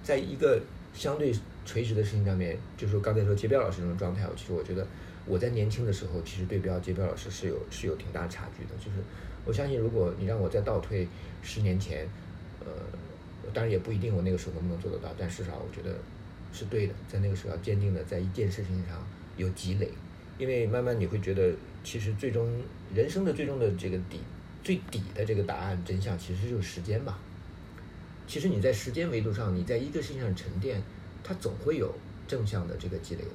[0.05, 0.63] 在一个
[0.95, 1.35] 相对
[1.67, 4.87] 垂直的事情上面，就是刚才说杰标老师那种状态，其实我觉得
[5.27, 8.99] 我在年轻的时候，其实对标杰标老师是有是有挺大差距的，就是
[9.45, 11.07] 我相信，如果你让我再倒退
[11.43, 12.09] 十年前。
[12.65, 12.71] 呃，
[13.53, 15.97] 当然也不一定我那个时候能不能做得到，但至少我觉得
[16.53, 19.05] 是对的，在那个时候要坚定的在一件事情上
[19.37, 19.91] 有积累，
[20.39, 22.49] 因为慢慢你会觉得，其实最终
[22.95, 24.21] 人生的最终的这个底
[24.63, 27.19] 最底的这个答案真相其实就是时间吧。
[28.29, 30.81] 其实你在时间维度上，你在一个事情上沉淀，
[31.25, 31.93] 它总会有
[32.29, 33.31] 正向的这个积累的。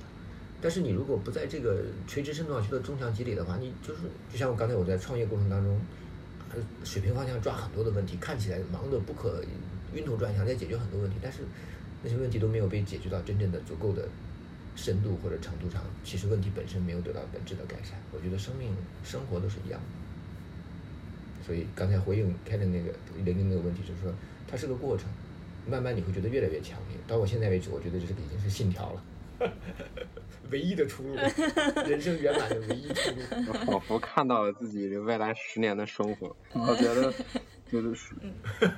[0.62, 4.02] 但是你如果不在这个垂直深度上去做正向积累的话，你就是
[4.32, 5.80] 就像我刚才我在创业过程当中。
[6.84, 9.44] 水平方向抓很多的问题，看起来忙得不可
[9.94, 11.40] 晕头转向，在解决很多问题，但是
[12.02, 14.08] 那些问题都没有被解决到真正的足够的
[14.76, 15.84] 深度或者程度上。
[16.06, 18.00] 其实问题本身没有得到本质的改善。
[18.12, 21.46] 我觉得生命生活都是一样的。
[21.46, 22.92] 所以刚才回应开的那个
[23.24, 24.12] 零零那个问题，就是说
[24.48, 25.06] 它是个过程，
[25.70, 26.98] 慢慢你会觉得越来越强烈。
[27.06, 29.04] 到我现在为止，我觉得这是已经是信条了。
[30.52, 31.16] 唯一的出路，
[31.88, 33.18] 人生圆满的唯一出路。
[33.48, 36.36] 我仿佛看到了自己未来十年的生活。
[36.54, 37.14] 我觉得
[37.70, 38.16] 就是，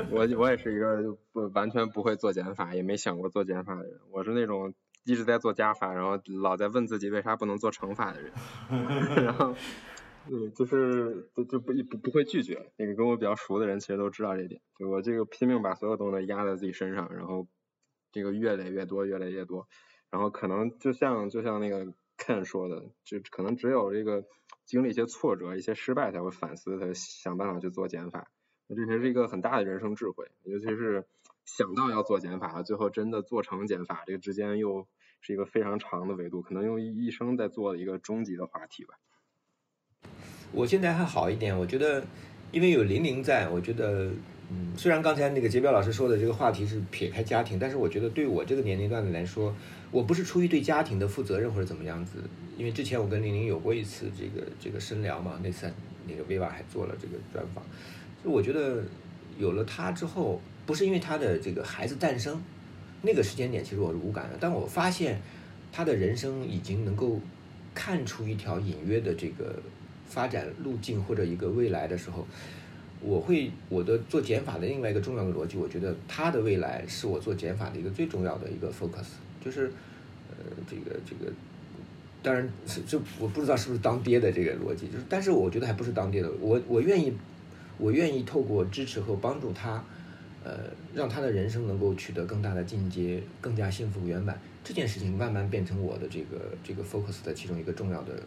[0.10, 4.00] 我我也是一个不完全不会做减法，也没想过做减法的人。
[4.12, 4.74] 我是那种
[5.06, 8.32] 一直在做加法，然后老在问自己为啥不能做乘法的人。
[9.24, 9.56] 然后，
[10.28, 12.72] 对，就是就就不不不会拒绝。
[12.78, 14.60] 那个跟我比较熟的人其实都知道这点。
[14.78, 17.48] 就我这个拼命把所有东西压在自己身上，然后
[18.12, 19.68] 这个越来越多，越来越多。
[20.12, 21.86] 然后可能就像就像那个
[22.18, 24.26] Ken 说的，就可能只有这个
[24.66, 28.30] 经历一些挫折、一些失败，才会反思，才想办法去做减法。
[28.68, 31.06] 那这是一个很大的人生智慧，尤其是
[31.46, 34.88] 想到要做减法，最后真的做成减法，这个之间又
[35.22, 38.96] 是一个非常长的维度，可能用一生在做的一个终极的话题吧。
[40.52, 42.04] 我现在还好一点，我觉得
[42.52, 44.12] 因为有玲玲在，我觉得。
[44.52, 49.54] 嗯，虽然刚才那个杰彪老师说的这个话题是撇开家庭，但是我觉得对我这个年龄段的来说，
[49.92, 52.20] 我不是出于对家庭的负责任或者怎么样子，
[52.58, 55.72] 因为之前我跟玲玲有过一次这个这个深聊嘛，那次
[56.08, 57.64] 那个薇娃还做了这个专访，
[58.24, 58.84] 就我觉得
[59.38, 62.42] 有了他之后，不是因为他的这个孩子诞生
[63.02, 65.20] 那个时间点，其实我是无感的，但我发现
[65.72, 67.20] 他的人生已经能够
[67.74, 69.56] 看出一条隐约的这个
[70.06, 72.28] 发展路径或者一个未来的时候。
[73.02, 79.06] 我会我的做减法的另外一个重要的逻辑，我觉得他的未来是我做减法的一个最重要的一个 focus，
[79.44, 79.72] 就是
[80.30, 80.36] 呃
[80.70, 81.32] 这个这个，
[82.22, 87.14] 当然是这我不知道是不是当爹的这个逻辑，就是但是我觉得还不是当爹的，我我愿意
[87.78, 89.84] 我愿意透过支持和帮助他，
[90.44, 90.52] 呃
[90.94, 98.22] 让他的人生能够取得更大的进阶，更加幸福圆满，这件事情慢慢变成我的这个这个 focus 的其中一个重要的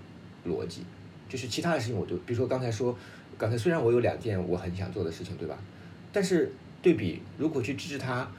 [0.46, 0.82] 逻辑，
[1.28, 2.96] 就是其他的事情我就比如说刚才说。
[3.38, 5.58] 刚才虽然我有两件我很想做的事情，对吧？
[6.12, 8.30] 但是对比如果去支持他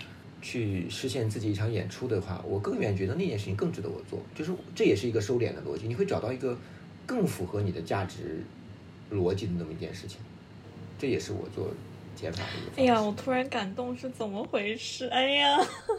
[0.43, 4.19] 去实现自己一场演出的话，我更愿意觉得那件事情更值得我做。
[4.35, 6.55] 就是这也是一个收敛的逻辑，你会找到一个
[7.05, 8.43] 更符合你的价值
[9.09, 10.19] 逻辑的那么一件事情。
[10.99, 11.73] 这也是我做
[12.13, 12.81] 减法的一个。
[12.81, 15.07] 哎呀，我突然感动，是怎么回事？
[15.07, 15.57] 哎呀，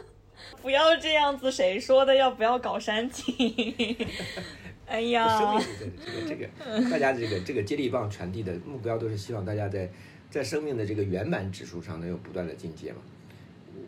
[0.61, 3.33] 不要这样子，谁说的要不要搞煽情？
[4.85, 5.65] 哎呀，生命
[6.05, 9.89] 这个这个，大家这个这个接力棒传递的目标都是希望大家在
[10.29, 12.99] 在生命的这个圆满指数上能有不断的进阶嘛。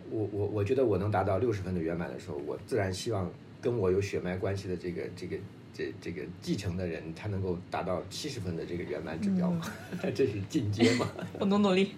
[0.10, 3.32] 我我我觉得我能达到六十分的圆满的时候，我自然希望
[3.62, 5.38] 跟我有血脉关系的这个这个
[5.74, 9.54] 这这个继承的人，他能够达到七十分的这个圆满指标，
[10.16, 11.10] 这是进阶嘛。
[11.40, 11.96] 我努努力。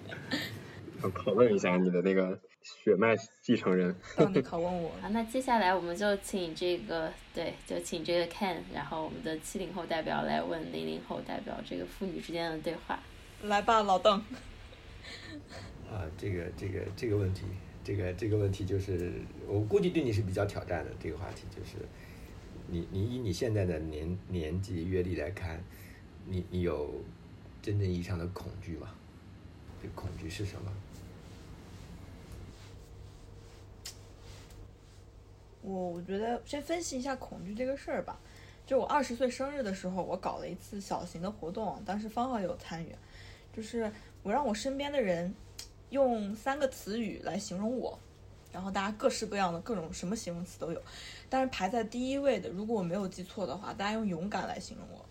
[1.02, 2.40] 我拷问一下你的那个。
[2.62, 4.92] 血脉继承人，你拷问我。
[5.02, 13.00] 好，那接下来我们就请这个，对，就请这个 Ken，然后我们的七零后代表来问零零后代表这个父女之间的对话。
[13.44, 14.20] 来吧，老邓。
[15.90, 17.44] 啊，这个这个这个问题，
[17.90, 19.12] 这个这个问题就是，
[19.48, 20.92] 我估计对你是比较挑战的。
[21.02, 21.78] 这个话题就是，
[22.68, 25.60] 你你以你现在的年年纪阅历来看，
[26.28, 26.94] 你你有
[27.64, 28.94] 真正意义上的恐惧吗？
[29.82, 30.72] 这恐惧是什么？
[35.64, 38.20] 我我觉得先分析一下恐惧这个事儿吧。
[38.68, 42.94] 就我二十岁生日的时候，我搞了一次小型的活动，当时方浩有参与，
[43.52, 45.34] 就是我让我身边的人
[45.90, 47.98] 用三个词语来形容我，
[48.52, 50.82] 然后大家各式各样的各种什么形容词都有，
[51.30, 55.06] 但是排在第一位的，如果我没有记错的话，大家用勇敢来形容我。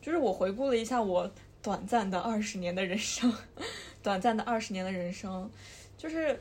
[0.00, 1.30] 就是我回顾了一下我
[1.62, 3.32] 短暂的二十年的人生，
[4.02, 5.50] 短暂的二十年的人生，
[5.96, 6.40] 就是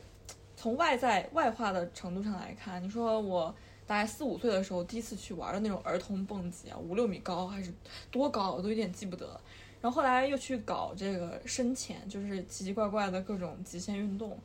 [0.56, 3.54] 从外在外化的程度上来看，你说我。
[3.88, 7.72] 大概四五岁的时候，第一次去玩的那种儿童蹦极啊，五六米高还是
[8.10, 9.40] 多高，我都有点记不得。
[9.86, 14.36] 然后后来又去搞这个深潜，就是奇奇怪怪的各种极限运动。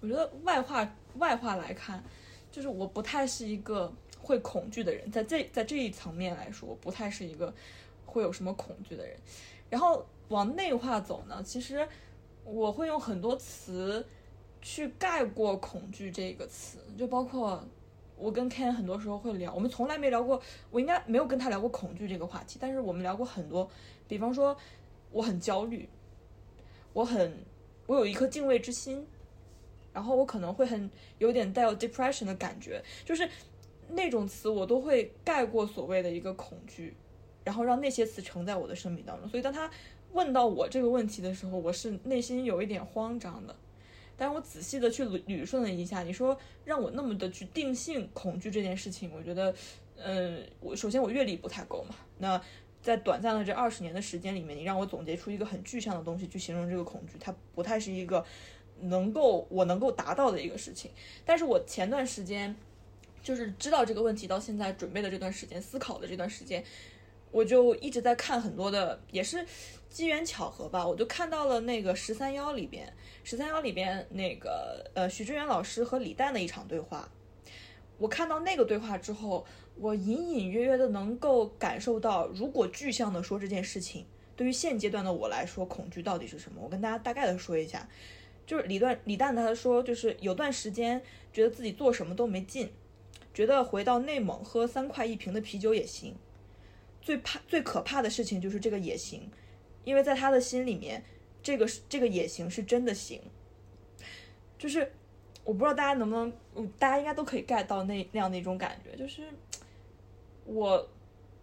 [0.00, 0.84] 我觉得外化
[1.14, 2.02] 外化来看，
[2.50, 7.54] 就是我不太是一个会恐惧的人，在这在这一层面来说，我不太是一个
[8.04, 9.16] 会有什么恐惧的人。
[9.68, 11.86] 然后往内化走呢，其实
[12.42, 14.04] 我会用很多词
[14.60, 17.64] 去概括恐惧这个词，就包括。
[18.16, 20.38] 我跟 Ken 很多时候会聊，我们从来没聊过，
[20.70, 23.66] 我应该没有跟他聊过恐惧这个话题，但是我们聊过很多，
[24.06, 24.54] 比方说
[25.12, 25.88] 我很焦虑，
[26.92, 27.32] 我很
[27.86, 29.06] 我有一颗敬畏之心，
[29.92, 33.28] 然后我可能会很有点带有 depression 的感觉，就是
[33.88, 36.94] 那种词我都会盖过所谓的一个恐惧，
[37.44, 39.70] 然后让那些词承在我的生命当中，所以当他
[40.12, 43.54] 问到我这个问题的时候，我是内心有一点慌张的。
[44.16, 49.54] 但我仔细的去捋捋顺了一下，你说让我那么的去定性恐惧这件事情，我觉得，
[49.96, 51.94] 嗯，我首先我阅历不太够嘛。
[52.18, 52.38] 那
[52.82, 58.24] 在短暂的这二十年的时间里面，你让我总结出一个很具象的东西去形容这个恐惧，它不太是一个
[58.80, 60.90] 能够我能够达到的一个事情。
[61.24, 62.54] 但是我前段时间
[63.22, 66.64] 就是知道这个问题，到现在准备的这段时间，思考的这段时间，
[67.30, 69.46] 我就一直在看很多的，也是。
[69.90, 72.92] 机缘巧合吧，我就看到了那个十三幺里边，
[73.24, 77.10] 十三幺里边那个呃许志远老师和李诞的一场对话。
[77.98, 79.44] 我看到那个对话之后，
[79.80, 84.04] 我隐隐约约的能够感受到，如果具象的说这件事情，
[84.36, 86.60] 对于现阶段的我来说，恐惧到底是什么？
[86.62, 87.88] 我跟大家大概的说一下，
[88.46, 91.00] 就是李段李诞他说，就是有段时间
[91.32, 92.70] 觉得自己做什么都没劲，
[93.32, 96.14] 觉得回到内蒙喝三块一瓶的啤酒也行。
[97.00, 99.30] 最怕最可怕的事情就是这个也行。
[99.82, 101.02] 因为在他的心里面，
[101.42, 103.18] 这个这个也行，是真的行。
[104.58, 104.92] 就是
[105.42, 106.30] 我不知道大家能不能，
[106.78, 108.94] 大家应该都可以 get 到那那样的一种感觉。
[108.94, 109.22] 就是
[110.44, 110.88] 我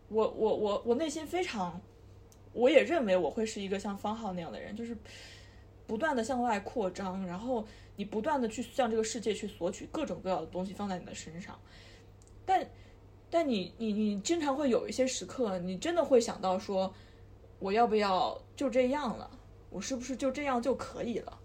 [0.10, 1.82] 我我我我内心非常，
[2.54, 4.96] 我也认为我会是一个像方浩那样的人，就是
[5.86, 11.60] 不断的向外扩张，然后你不断的去向这个世界去索取各种各样的东西放在你的身上。
[12.46, 12.68] 但
[13.30, 16.94] 但你你你经常会有一些时刻，你真的会想到说。
[17.60, 19.32] 我要不要就这样了？
[19.72, 21.40] 我是不是就这样就可以了？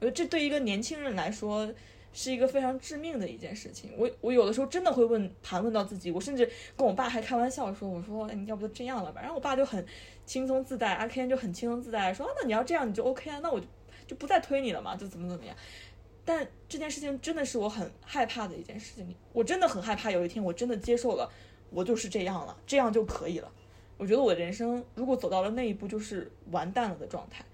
[0.00, 1.70] 我觉得这对一个年轻人来说
[2.12, 3.92] 是一个非常致命的一件事情。
[3.96, 9.84] 我我有的时候真的会问盘问到自己，我甚至跟我爸还开玩笑说：“我说你要不就这样了吧。”然后我爸就很
[10.26, 13.66] 轻松自在，阿 Ken 就很轻松自在说：“啊那你要这样你就 OK 啊，那我就
[14.06, 15.56] 就不再推你了嘛，就怎么怎么样。”
[16.24, 21.30] 但这件事情真的是我很害怕的一件事情，我真的很害怕有一天我真的接受了，
[21.70, 23.50] 我就是这样了，这样就可以了。
[23.96, 27.44] 我觉得我人生如果走到了那一步，就是完蛋了的状态。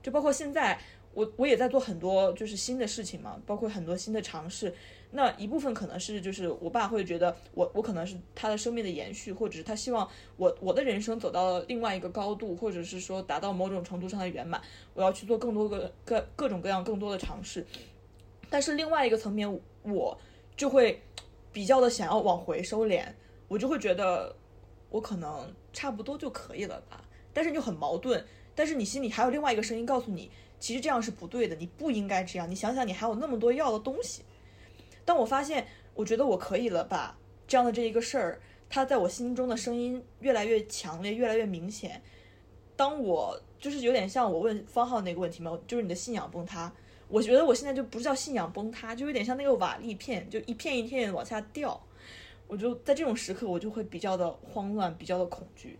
[0.00, 0.78] 就包括现在，
[1.14, 4.72] 我我也在做很多就是新的事情嘛，包括很多新的尝试。
[5.10, 14.60] 那一部分可能是就是我爸会觉得我我可能是他的生命的延续，或者是他希望我我的人生走到了另外一个高度，或者是说达到某种程度上的圆满，
[14.94, 17.66] 我要去做更多个各各种各样更多的尝试。
[18.50, 20.18] 但是另外一个层面，我
[20.56, 21.02] 就会
[21.52, 23.06] 比较的想要往回收敛，
[23.48, 24.34] 我就会觉得
[24.90, 25.52] 我可能。
[25.70, 30.28] 差不多就可以了吧，但是就很矛盾，但是你心里还有另外一个声音告诉你，
[30.60, 32.50] 其实这样是不对的，你不应该这样。
[32.50, 34.22] 你想想，你还有那么多要的东西。
[35.04, 42.02] 当我发现，我觉得我可以了吧，这样的这一个事儿，它在我心中的声音越来越强烈，越来越明显。
[42.76, 46.72] 当我就是有点像我问方浩那个问题嘛，就是你的信仰崩塌。
[47.08, 51.80] 我觉得我现在就不叫信仰崩塌，就有点像那个瓦砾片，就一片一片往下掉。
[52.46, 55.78] 我就在这种时刻，我就会比较的慌乱，比较的恐惧。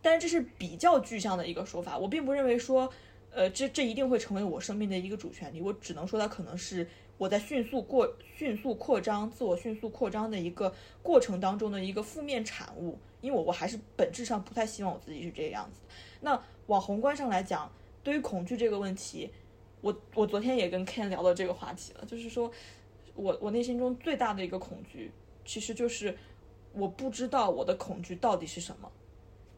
[0.00, 2.88] 但是这是比较具象的一个说法，我并不认为说，
[3.30, 5.60] 呃，这这一定会成为我生命的一个主旋律。
[5.60, 12.98] 我只能说它可能是我在迅速过、迅速扩张、自我迅速扩张的一个过程当中的一个负面产物。
[13.20, 15.80] 因为我我还是本质上不太希望我自己是这个样子。
[16.20, 17.68] 那往宏观上来讲，
[18.04, 19.28] 对于恐惧这个问题，
[19.80, 22.48] 我我昨天也跟 Ken 聊到这个话题了，就是说
[23.16, 25.10] 我我内心中最大的一个恐惧。
[25.44, 26.16] 其实就是
[26.72, 28.92] 我不知道我的恐惧到底是什么，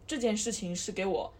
[0.07, 1.31] 这件事情是给我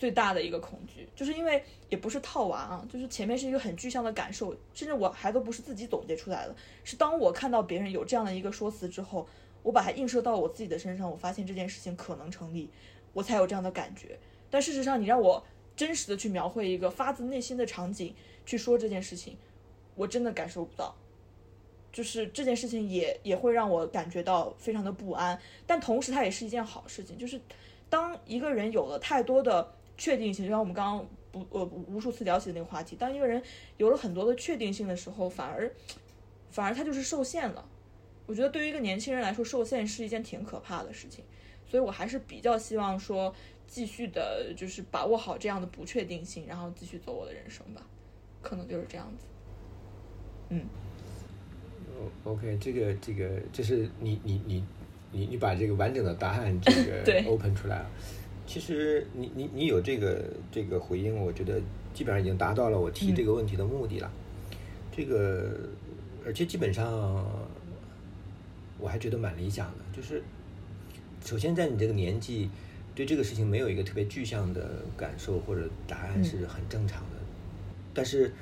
[0.00, 9.28] 最大的一个恐惧，就是因为也不是套娃啊，就是前面是一个很具象的感受，甚至我还都不是自己总结出来的，是当我看到别人有这样的一个说辞之后，
[9.62, 12.70] 我把它映射到我自己的身上，我发现这件事情可能成立，
[13.12, 14.18] 我才有这样的感觉。
[14.48, 15.44] 但事实上，你让我
[15.76, 18.14] 真实的去描绘一个发自内心的场景
[18.46, 19.36] 去说这件事情，
[19.96, 20.96] 我真的感受不到。
[21.92, 27.38] 就是这件事情也也会让我感觉到非常的不安，但同时它也是一件好事情，就是
[27.90, 29.74] 当一个人有了太多的。
[30.00, 33.42] 确定性，就像我们刚刚不呃无数次聊起的那个话题，当一个人
[33.76, 35.70] 有了很多的确定性的时候，反而
[36.50, 37.62] 反而他就是受限了。
[38.24, 41.22] 我觉得对于一个年轻人来说，受限是一件挺可怕的事情，
[41.66, 43.34] 所以我还是比较希望说
[43.66, 47.86] 继续的，就是把握好这样的不确定性，然后继续走我的人生吧，
[48.40, 49.26] 可能就是这样子。
[50.48, 50.64] 嗯。
[52.24, 54.64] O K，这个这个这是你你你
[55.12, 57.90] 你你把这个完整的答案这个 open 出来了。
[58.50, 61.62] 其实你你你有这个这个回应，我觉得
[61.94, 64.10] 基本上已经达到了我提这个问题的目的了。
[64.90, 65.54] 这个
[66.26, 67.24] 而且基本上
[68.76, 70.20] 我还觉得蛮理想的，就是
[71.24, 72.50] 首先在你这个年纪
[72.92, 77.20] 对这个事情没有一个特别具象的感受或者答案是很正常的。
[77.94, 78.32] 但是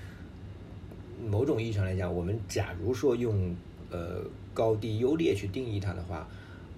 [1.23, 3.55] 某种意义上来讲，我们假如说用
[3.91, 4.23] 呃
[4.55, 6.27] 高低优劣去定义它的话，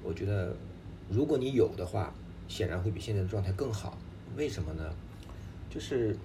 [0.03, 0.53] 我觉得
[1.09, 2.13] 如果你有的话。
[2.51, 3.97] 显然会比现在的状态更好，
[4.37, 4.83] 为什么呢？
[5.71, 6.17] 就是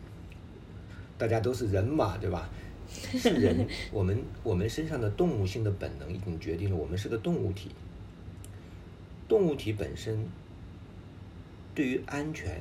[1.19, 2.49] 大家都是人嘛，对吧？
[2.89, 7.69] 是人， 我们我们身上的动物性的本能已经决定了我们是个动物体。
[9.27, 10.27] 动物体本身
[11.75, 12.59] 对于安全、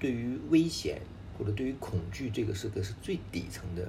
[0.00, 1.00] 对于危险
[1.38, 3.88] 或者对于恐惧，这个是个是最底层的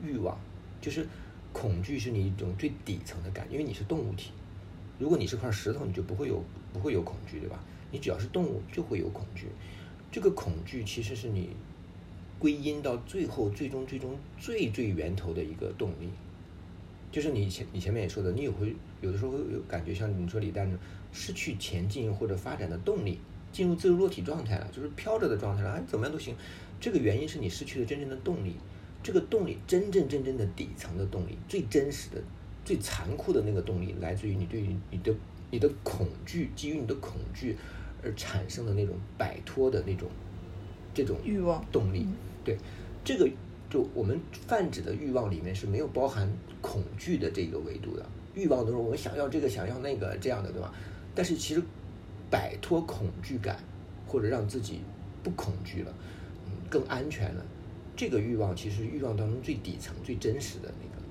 [0.00, 0.38] 欲望，
[0.80, 1.06] 就是
[1.52, 4.30] 恐惧是你一种最底层的感觉，因为你是动物体。
[4.98, 7.58] 如果你是块石头，你就不会有不会有恐惧，对吧？
[7.90, 9.46] 你只要是动物，就会有恐惧。
[10.10, 11.50] 这个恐惧其实是你
[12.38, 16.08] 归因到最后、最终、最终、最最源头的一个动力。
[17.10, 20.70] 就是你前你前面也说的，你也会有的时候会有感觉，像你说李诞
[21.12, 23.18] 失去前进或者发展的动力，
[23.50, 26.34] 进入自由落体状态了，就是飘着的状态了，哎，怎么样都行。
[26.78, 28.54] 这个原因是你失去了真正的动力。
[29.02, 32.22] 这个动力真正真正的底层的动力，最真实的、
[32.64, 35.14] 最残酷的那个动力，来自于你对于你的
[35.50, 37.56] 你的恐惧，基于你的恐惧。
[38.02, 40.08] 而产生的那种摆脱的那种
[40.94, 42.06] 这种欲望动力，
[42.44, 42.56] 对
[43.04, 43.28] 这个
[43.68, 46.30] 就我们泛指的欲望里面是没有包含
[46.60, 48.04] 恐惧的这个维度的。
[48.34, 50.72] 欲望都是我们想要这个想要那个这样的，对吧？
[51.14, 51.62] 但是其实
[52.30, 53.58] 摆脱恐惧感
[54.06, 54.80] 或者让自己
[55.24, 55.92] 不恐惧了，
[56.46, 57.44] 嗯，更安全了，
[57.96, 61.02] 这个欲望其实欲望当中最底层最真实的那个。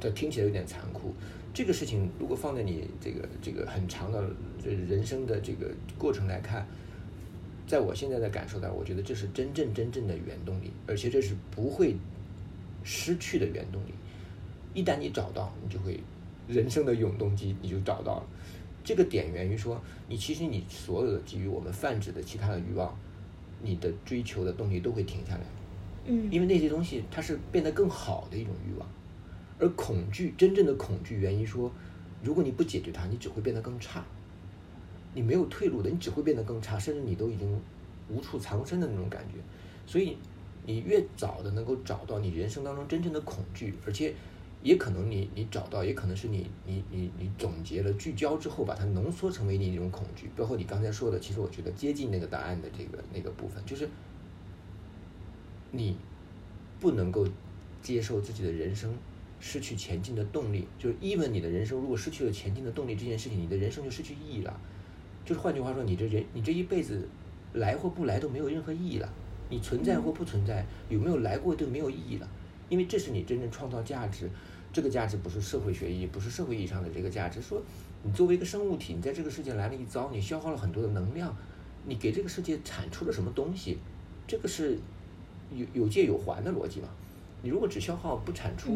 [0.00, 1.14] 这听起来有点残酷。
[1.52, 4.24] 这个事情如果放在你这个这个很长的
[4.62, 6.66] 这人生的这个过程来看，
[7.66, 11.96] 在我现在的感受到，我觉得这是真正真正的原动力，而且这是不会
[12.84, 13.92] 失去的原动力。
[14.72, 16.00] 一旦你找到，你就会
[16.46, 18.26] 人生的永动机你就找到了。
[18.82, 22.96] 这个点源于说，你其实你所有的基于我们泛指的其他的欲望，
[23.62, 25.42] 你的追求的动力都会停下来。
[26.06, 28.88] 嗯，因为那些东西它是变得更好的一种欲望。
[29.60, 31.70] 而恐惧，真正的恐惧源于说，
[32.22, 34.02] 如果你不解决它，你只会变得更差。
[35.12, 37.60] 你没有退路的，你只会变得更差，甚至你都已经
[38.08, 39.34] 无处藏身的那种感觉。
[39.86, 40.16] 所以，
[40.64, 44.14] 你越早的能够找到你人生当中真正的恐惧，而且
[44.62, 50.30] 也可能你你找到，也可能是你你你你总结了聚焦之后，把它浓缩成为你一种恐惧。
[50.36, 53.88] 包括你刚才说的，其实我觉得接近那个答案的这个那个部分，就是
[55.72, 55.96] 你
[56.78, 57.26] 不能够
[57.82, 58.94] 接受自己的人生。
[59.40, 64.60] 失去前进的动力，就是，e n 你的人生如果失去了前进的动力，这件事情，你的人生就失去意义了。
[65.24, 67.08] 就是换句话说，你这人，你这一辈子
[67.54, 69.12] 来或不来都没有任何意义了。
[69.48, 72.28] 你存在或不存在，有没有来过都没有意义了。
[72.68, 74.30] 因为这是你真正创造价值，
[74.72, 77.40] 这个价值不是社会学意义，不是社会意义上的这个价值。
[77.40, 77.60] 说
[78.02, 81.34] 你作为一个生物体，你在这个世界来了一遭，你消耗了很多的能量，
[81.86, 83.78] 你给这个世界产出了什么东西？
[84.26, 84.78] 这个是
[85.52, 86.88] 有有借有还的逻辑嘛？
[87.42, 88.70] 你如果只消耗不产出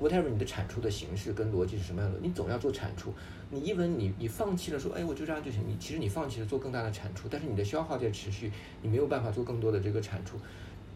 [0.00, 2.18] ，whatever 你的产出的形式跟逻辑是什么样的？
[2.22, 3.12] 你总要做产出。
[3.50, 5.60] 你一文你你放弃了说，哎，我就这样就行。
[5.66, 10.38] 你其实你放弃了做更大的产出，但是你的消耗在持续，你没有办法做更多的这个产出。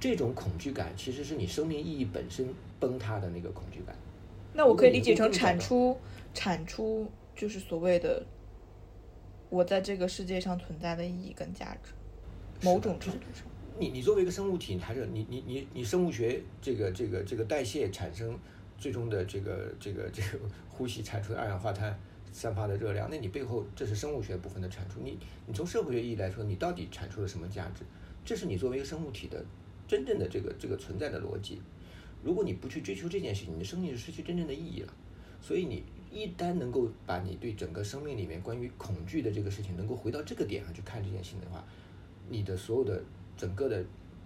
[0.00, 2.48] 这种恐惧感其实是你生命意义本身
[2.78, 3.94] 崩塌的那个恐惧感。
[4.52, 5.98] 那我可以理解成产出，
[6.32, 8.24] 产出就是所谓的
[9.50, 11.92] 我在这个世界上存在的意义跟价值，
[12.62, 13.44] 某种程度上。
[13.78, 18.38] 你你作为一个生物体，你还是你你你你生物学这个这个这个代谢产生
[18.78, 21.98] 最终的这个这个这个呼吸产出的二氧化碳
[22.32, 25.00] 散发的热量，那你背后这是生物学部分的产出。
[25.02, 27.82] 你你从社会学意义来说，你到底产出了什么价值？
[28.24, 29.44] 这是你作为一个生物体的
[29.88, 31.60] 真正的这个这个存在的逻辑。
[32.22, 34.92] 如果你不去追求这件事情，你的生命就失去真正的意义了。
[35.40, 41.62] 所以你一旦能够把你对整个生命里面关于恐惧的这个事情，能够回到这个点上去看这件事情的话，
[42.30, 43.02] 你的所有的
[43.36, 43.84] 整个的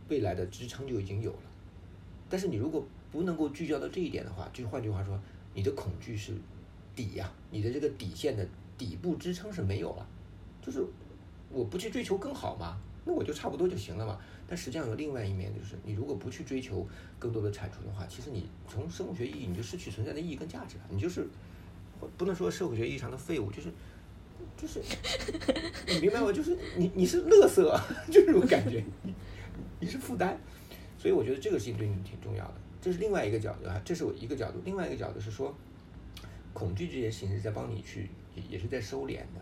[0.08, 1.42] 未来的支撑就已经有了。
[2.28, 5.18] 但是你如果不能够聚焦到这一点的话，就换句话说，
[5.54, 6.32] 你的恐惧是
[6.94, 8.46] 底呀，你的这个底线的
[8.76, 10.06] 底部支撑是没有了。
[10.60, 10.84] 就是
[11.50, 14.18] 我不去追求更好嘛，那我就差不多就行了嘛。
[14.46, 16.86] 但实际上有另外一面，就是你如果不去追求
[17.18, 20.84] 更多的产出的话，其实你从生物学意义你就失去存在的意义跟价值了。
[20.90, 21.26] 你就是
[22.16, 23.72] 不能说社会学意义上的废物，就是
[24.56, 24.80] 就是
[25.86, 26.32] 你明白吗？
[26.32, 27.78] 就是你你是乐色，
[28.10, 29.14] 就这种感觉，你
[29.80, 30.38] 你是负担。
[30.98, 32.54] 所以我觉得这个事情对你挺重要的。
[32.80, 34.60] 这是另外一个角度啊，这是我一个角度。
[34.64, 35.54] 另外一个角度是说，
[36.52, 39.40] 恐惧这件事情是在帮你去，也也是在收敛的。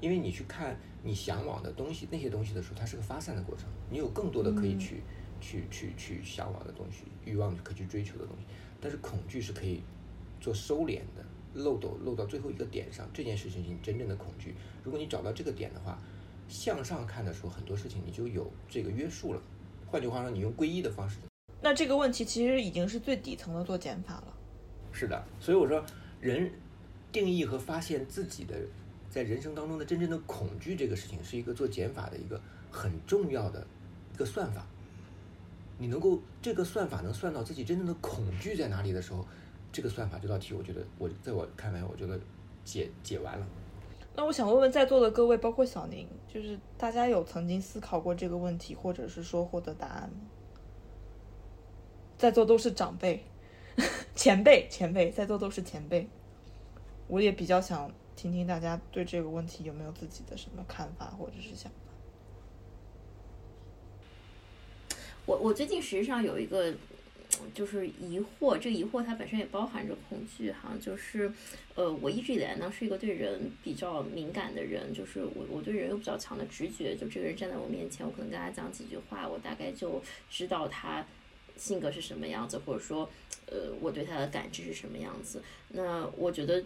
[0.00, 3.66] 因为你去看你向往的东西，那些东西的时候，它是个发散的过程。
[3.90, 5.02] 你有更多的可以去、
[5.40, 8.44] 去、去、去向往的东西，欲望可以去追求的东西。
[8.80, 9.82] 但是恐惧是可以
[10.40, 11.24] 做收敛的，
[11.54, 13.08] 漏斗漏到最后一个点上。
[13.12, 14.54] 这件事情是你真正的恐惧。
[14.84, 15.98] 如果你找到这个点的话，
[16.48, 19.40] 向上看的时候，很多事情你就有这个约束了。
[19.86, 21.18] 换句话说，你用皈依的方式。
[21.60, 24.34] 那这个问题其实已经是最底层的做减法了。
[24.92, 25.84] 是的，所以我说，
[26.20, 26.50] 人
[27.12, 28.56] 定义和发现自己的。
[29.10, 32.40] 在人生当中的真正的恐惧这个事情，是一个做减法的一个
[32.70, 33.66] 很重要的
[34.14, 34.64] 一个算法。
[35.78, 39.26] 你能够这个算法能算到自己真正的恐惧在哪里的时候，
[39.72, 42.18] 这个算法这道题，我觉得我在我看来，我觉得
[42.64, 43.46] 解解完了。
[44.16, 50.20] 那我想问问在座的各位，包括小宁，就是大家有曾经思考过这个问题，或者是说获得答案吗？
[52.18, 53.24] 在座都是长辈、
[54.14, 56.06] 前辈、前辈，在座都是前辈，
[57.08, 57.90] 我也比较想。
[58.16, 61.78] 听听大家对这个问题有没有自己的什么看法或者是想法？
[65.24, 66.70] 我我最近实际上有一个
[67.54, 71.32] 就是疑惑，这疑惑它本身也包含着恐惧哈，就是
[71.74, 81.06] 呃，我一直以来呢是一个对人比较敏感的人，就是我我对人有比较强的直觉，就这个人站在我面前，我可能跟他讲几句话，我大概就知道他
[81.56, 83.08] 性格是什么样子，或者说
[83.46, 85.42] 呃，我对他的感知是什么样子。
[85.68, 86.64] 那我觉得。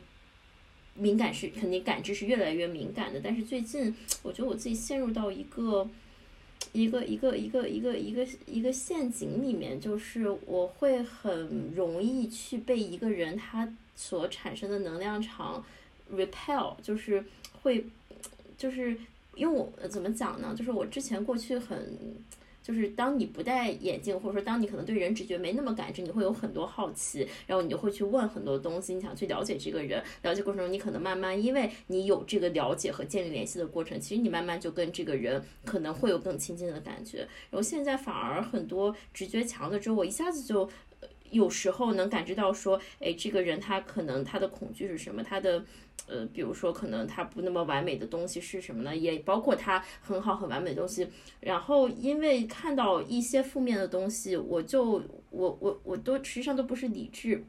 [0.97, 5.91] 敏感是肯定感知是越来越敏感的，但是最近我觉得我自己陷入到一个
[6.73, 15.65] 一个一个一个一个一个一个陷阱里面，就是我会很容易去被一个人他所产生的能量场
[16.13, 17.25] repel，就是
[17.63, 17.85] 会
[18.57, 18.97] 就是
[19.35, 20.55] 因为我怎么讲呢？
[20.57, 21.97] 就是我之前过去很。
[22.65, 30.03] 就是当你不戴眼镜，或者说当你可能对人直觉没那么感知，你会有很多好奇，然后你就会去问很多东西，你想去了解这个人。
[30.23, 37.19] 了解过程中，你可能慢慢，因为你有这个了解和建立联系的过程，其实你慢慢就跟这个人可能会有更亲近的感觉。
[37.51, 40.67] 然后现在反而很多直觉强了之后，我一下子就。
[41.35, 45.21] 有时候能感知到说，哎，这个人他可能他的恐惧是什么？
[45.21, 45.65] 他的，
[46.07, 48.97] 呃，比如说可能他不那么完美的东西是什么呢？
[48.97, 51.09] 也包括他很好很完美的东西。
[51.41, 57.45] 然后因为看到一些负面的东西，我就我我我都实际上都不是理智，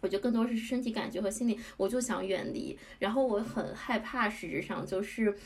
[0.00, 2.78] 我觉得更多是身体感觉和心理，我就想远离。
[3.00, 5.36] 然后我很害怕，实质上就是，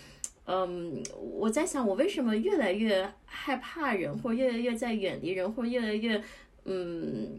[0.45, 6.23] 嗯，我在想我为什么越来越害怕人，或者越来越在远离人，或者越来越，
[6.65, 7.39] 嗯。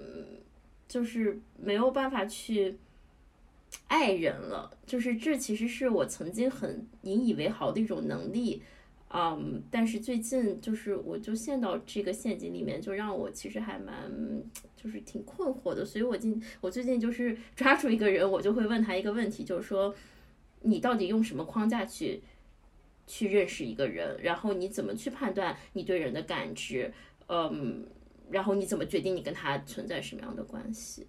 [0.00, 0.24] 嗯，
[0.88, 2.78] 就是没有办法去
[3.86, 4.70] 爱人了。
[4.86, 8.62] 就是这其实是我曾经很引以为豪的一种能力，
[9.10, 14.10] 嗯，但是最近就是我就陷到这个陷阱里面，就让我其实还蛮
[14.76, 15.84] 就是挺困惑的。
[15.84, 19.94] 所以我今我最近就是 抓住一个人，我就会问他一个问题，就是说
[20.62, 22.22] 你到底用什么框架去
[23.06, 24.16] 去认识一个人？
[24.22, 26.92] 然后你怎么去判断你对人的感知？
[27.28, 27.86] 嗯。
[28.30, 31.06] 然后你怎么决定你跟他存在什么样的关系？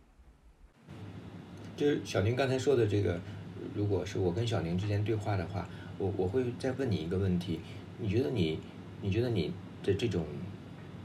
[1.77, 3.19] 就是小宁刚才说的这个，
[3.73, 5.67] 如果是我跟小宁之间对话的话，
[5.97, 7.59] 我我会再问你一个问题：
[7.97, 8.59] 你觉得你，
[9.01, 9.53] 你觉得你
[9.83, 10.25] 的这种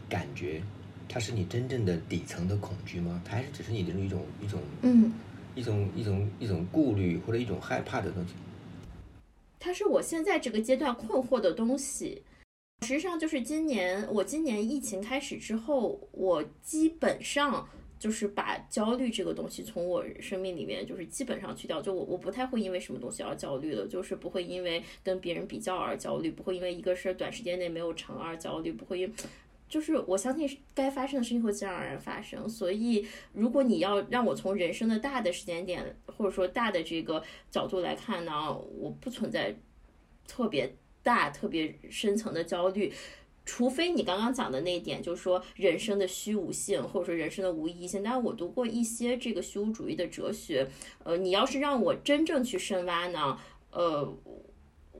[0.08, 0.62] 感觉，
[1.08, 3.22] 它是你真正的底层的恐惧吗？
[3.24, 5.12] 它还是只是你的一种一种嗯
[5.54, 8.34] 一种一种一种顾虑或者一种害怕的东西？
[9.58, 12.22] 它是我现在这个阶段困惑的东西。
[12.82, 17.68] 实际上就是今年，我今年疫情开始之后，我基本上
[17.98, 21.82] 就是把焦虑这个东西从我生命里面就是基本上去掉。
[21.82, 29.12] 就我我不太会因为什么东西而焦虑了，就是不会因为跟别人比较而焦虑，不会因为一个事儿短时间内没有成而焦虑，不会因，
[29.68, 32.48] 就是我相信该发生的事情会自然而然发生。
[32.48, 37.20] 所以如果你要让我从人生的大的时间点或者说大的这个
[37.50, 39.56] 角度来看呢，我不存在
[40.28, 40.72] 特别。
[41.06, 42.92] 大特别深层的焦虑，
[43.44, 48.02] 除非你刚刚讲的那一点，就是说人生的虚无性，或者说人生的无意义性。
[48.02, 50.68] 但是我读过一些这个虚无主义的哲学，
[51.04, 53.38] 呃，你要是让我真正去深挖呢，
[53.70, 54.12] 呃，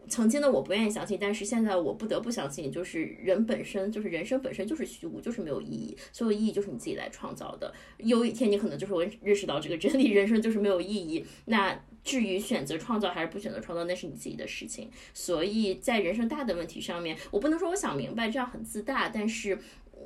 [0.08, 7.74] 曾经的我不愿意相信，但是现在我不得不相信，就是人本身就是人生本身就是虚无，就是没有意义，所有意义就是你自己来创造的。
[7.98, 11.26] 有一天你可能就是会认识到这个真理，人生就是没有意义。
[11.46, 11.76] 那
[12.06, 14.88] 至于选择创造还是不选择创造，那是你自己的事情。
[15.12, 19.08] 所以在人生大的问题上面，我不能说我想明白，这样很自大。
[19.08, 19.58] 但是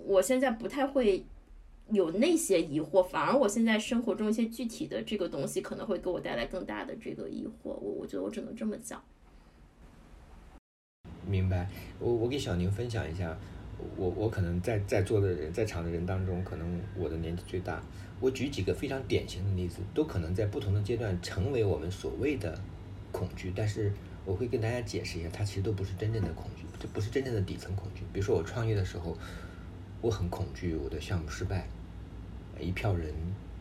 [0.07, 1.23] 我现在不太会
[1.91, 7.51] 有那些疑惑，反而我现在生活中一些具体的这个东西，可能会给我带来更大的这个疑惑。
[7.65, 9.05] 我我觉得我只能这么讲。
[11.29, 13.39] 明白，我我给小宁分享一下，
[13.99, 17.83] 我我可能在在座的人在场的人当中，可能我的年纪最大。
[18.21, 22.61] 我举几个非常典型的例子，都可能在不同的阶段成为我们所谓的
[23.11, 23.91] 恐惧，但是
[24.27, 28.03] 我会跟大家解释一下，它其实都不是真正的恐惧，这不是真正的底层恐惧。
[28.13, 29.17] 比如说我创业的时候，
[30.03, 31.67] 我很恐惧我的项目失败，
[32.61, 33.11] 一票人，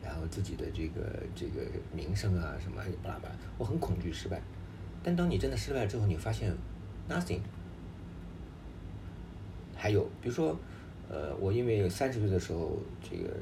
[0.03, 1.01] 然后自己的这个
[1.34, 1.62] 这个
[1.95, 4.41] 名声啊什么巴拉巴拉，我很恐惧失败。
[5.01, 6.53] 但当你真的失败之后，你发现
[7.10, 7.39] nothing。
[9.74, 10.60] 还有比如说。
[11.12, 13.34] 呃，我因为三十岁的时候，这个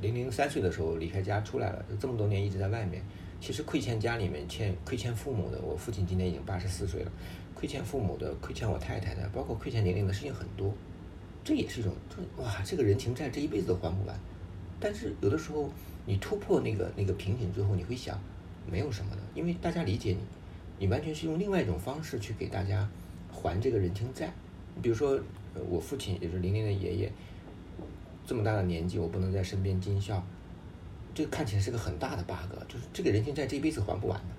[0.00, 3.02] 零零三岁的时候离开家出来了，这么多年一直在外面。
[3.40, 5.60] 其实亏欠家里面，欠亏欠父母的。
[5.60, 7.10] 我父亲今年已经八十四岁了，
[7.52, 10.72] 亏欠父母的，亏欠我太太的，包括亏欠年龄的事情很多。
[11.42, 14.16] 这也是一种，这哇，这个人情债这一辈子都还不完。
[14.78, 15.68] 但是有的时候
[16.06, 18.16] 你突破那个那个瓶颈之后，你会想，
[18.70, 20.20] 没有什么的，因为大家理解你，
[20.78, 22.88] 你完全是用另外一种方式去给大家
[23.32, 24.32] 还这个人情债。
[24.80, 25.20] 比如说。
[25.68, 27.12] 我父亲也是玲玲的爷爷，
[28.26, 30.24] 这么大的年纪，我不能在身边尽孝，
[31.14, 34.34] 这看起来是个很大的 bug，就是这个人情债这一辈子还不完的。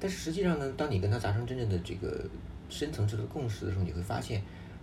[0.00, 2.24] 但是实际上呢，当你跟他达成真正的这个
[2.68, 4.42] 深层次的共识的时候，你会发现，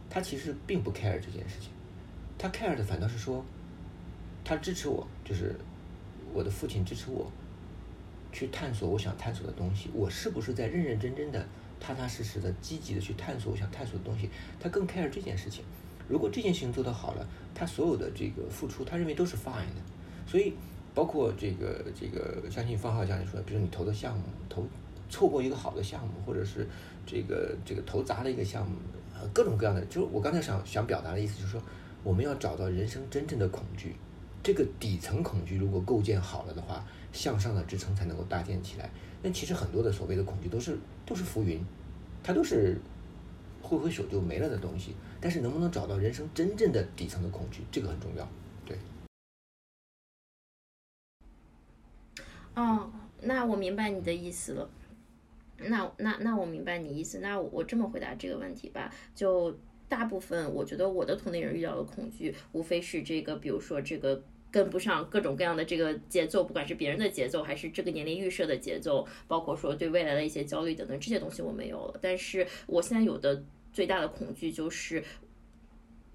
[0.09, 1.69] 他其实并不 care 这件事情，
[2.37, 3.43] 他 care 的反倒是说，
[4.43, 5.55] 他支持我，就是
[6.33, 7.31] 我的父亲支持我，
[8.31, 11.45] 去探索我想探索的东西，我是不是在认认真真的。
[11.81, 14.29] 踏踏实实的、积极的去探索我想探索的东西，
[14.59, 15.63] 他更 care 这件事情。
[16.09, 19.81] 如果这件事情做得好了，他所有的这个付出，他认为都是 fine 的。
[20.27, 20.53] 所以，
[20.93, 24.65] 包括这个这个，相信方浩讲你说，比如你投的项目，投
[25.09, 26.67] 错过一个好的项目，或者是
[27.05, 28.75] 这个这个投砸了一个项目，
[29.13, 31.61] 呃，各种各样的，就是我刚才想想表达的意思，就是说，
[32.03, 33.95] 我们要找到人生真正的恐惧，
[34.41, 38.89] 这个底层恐惧如果构建好了的话，向上的支撑才能够搭建起来。
[39.21, 41.59] 那其实很多的所谓的恐惧都是都是浮云，
[42.23, 42.79] 它都是
[43.61, 44.95] 挥挥手就没了的东西。
[45.21, 48.27] 但是能不能找到人生真正的底层的恐惧，这个很重要。
[48.65, 48.77] 对。
[52.55, 52.91] 哦，
[53.21, 54.69] 那我明白你的意思了。
[55.57, 57.19] 那那那我明白你意思。
[57.19, 59.57] 那我这么回答这个问题吧，就
[59.87, 64.23] 大部分我觉得我的同龄人遇到的恐惧，无非是这个，比如说这个。
[64.51, 71.99] 跟不上各种各样的这个节奏，不管是别人的节奏，还是这个年龄预设的节奏，包括说对未来的一些焦虑等等这些东西我没有了。
[72.01, 75.03] 但是我现在有的最大的恐惧就是，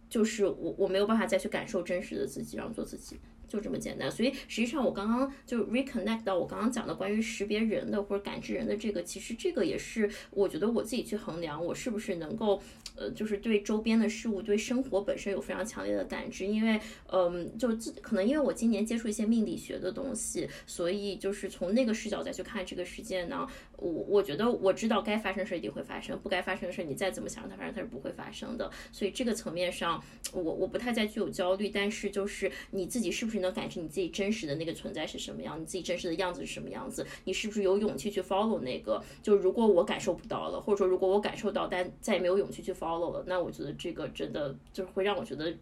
[0.09, 3.19] 就是我我没有办法再去感受真实的自己，然后做自己。
[3.55, 12.61] 就这么简单，所以实际上我刚刚就 reconnect 到我刚刚讲的关于识别人的或者感知人的这个，其实这个也是我觉得我自己去衡量我是不是能够，
[12.97, 16.45] 呃，就是对周边的事物、对生活本身有非常强烈的感知。
[16.45, 16.81] 因为，
[17.13, 23.47] 嗯，就自可能因为我今年接触一些命理学的东西，所以就是从那个视角再去看这个世界呢，
[23.77, 28.69] 我我觉得我知道该发生的事一定会发生，不该发生的事你再怎么想让它发生它是不会发生的。
[28.91, 30.03] 所以这个层面上，
[30.33, 33.44] 我我不太再具有焦虑，但是就是你自己是不是？
[33.45, 37.07] 能感知你自己真实的那个存在是什么样，你自己真实的样子是什么样子？
[37.25, 39.03] 你是不是有勇气去 follow 那个？
[39.23, 45.55] 就如果我感受不到了，或者说如果我感受到，但再也没有勇气去 follow 了，那我觉得这个真的就是会让我觉得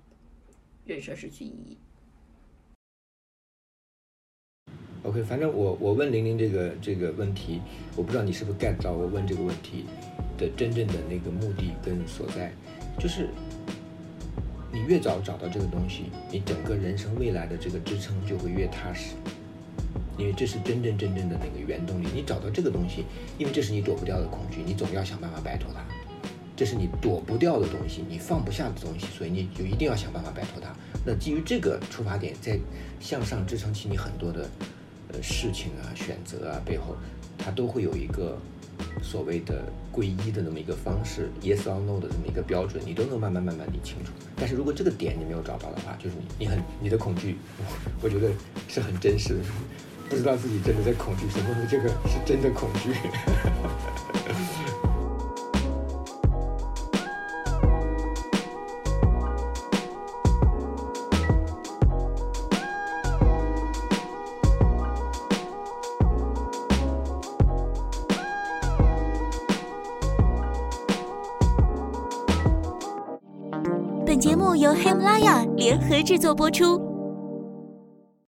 [0.85, 1.77] 人生失去意义。
[5.05, 7.61] OK，反正我我问玲玲这个这个问题，
[7.97, 9.85] 我不知道你是不是 get 到我问这个问题
[10.39, 12.53] 的真正的那个目的跟所在，
[12.99, 13.29] 就是。
[14.73, 19.15] 你越早找到这个东西，你整个人生未来的这个支撑就会越踏实，
[20.17, 22.07] 因为这是真真正正的那个原动力。
[22.15, 23.05] 你找到这个东西，
[23.37, 25.85] 因为这是你躲不掉的恐惧，你总要想办法摆脱它。
[26.57, 30.75] 这是你躲不掉的东西，你放不下的东西，所以你就一定要想办法摆脱它。
[31.05, 32.59] 那基于这个出发点，在
[32.99, 34.49] 向上支撑起你很多的
[35.13, 36.97] 呃事情啊、选择啊背后，
[37.37, 38.39] 它都会有一个。
[39.03, 44.13] 所谓的皈依的那么一个方式，yes or no 的这么一个标准，你都能慢慢慢慢理清楚。
[44.37, 47.37] 但是如果这个点你没有找到的话，就是你你很你的恐惧，
[48.03, 48.31] 我觉得
[48.69, 49.41] 是很真实的，
[50.09, 52.93] 不知道自己真的在恐惧什么，这个是真的恐惧。
[75.73, 76.92] 联合制作播出。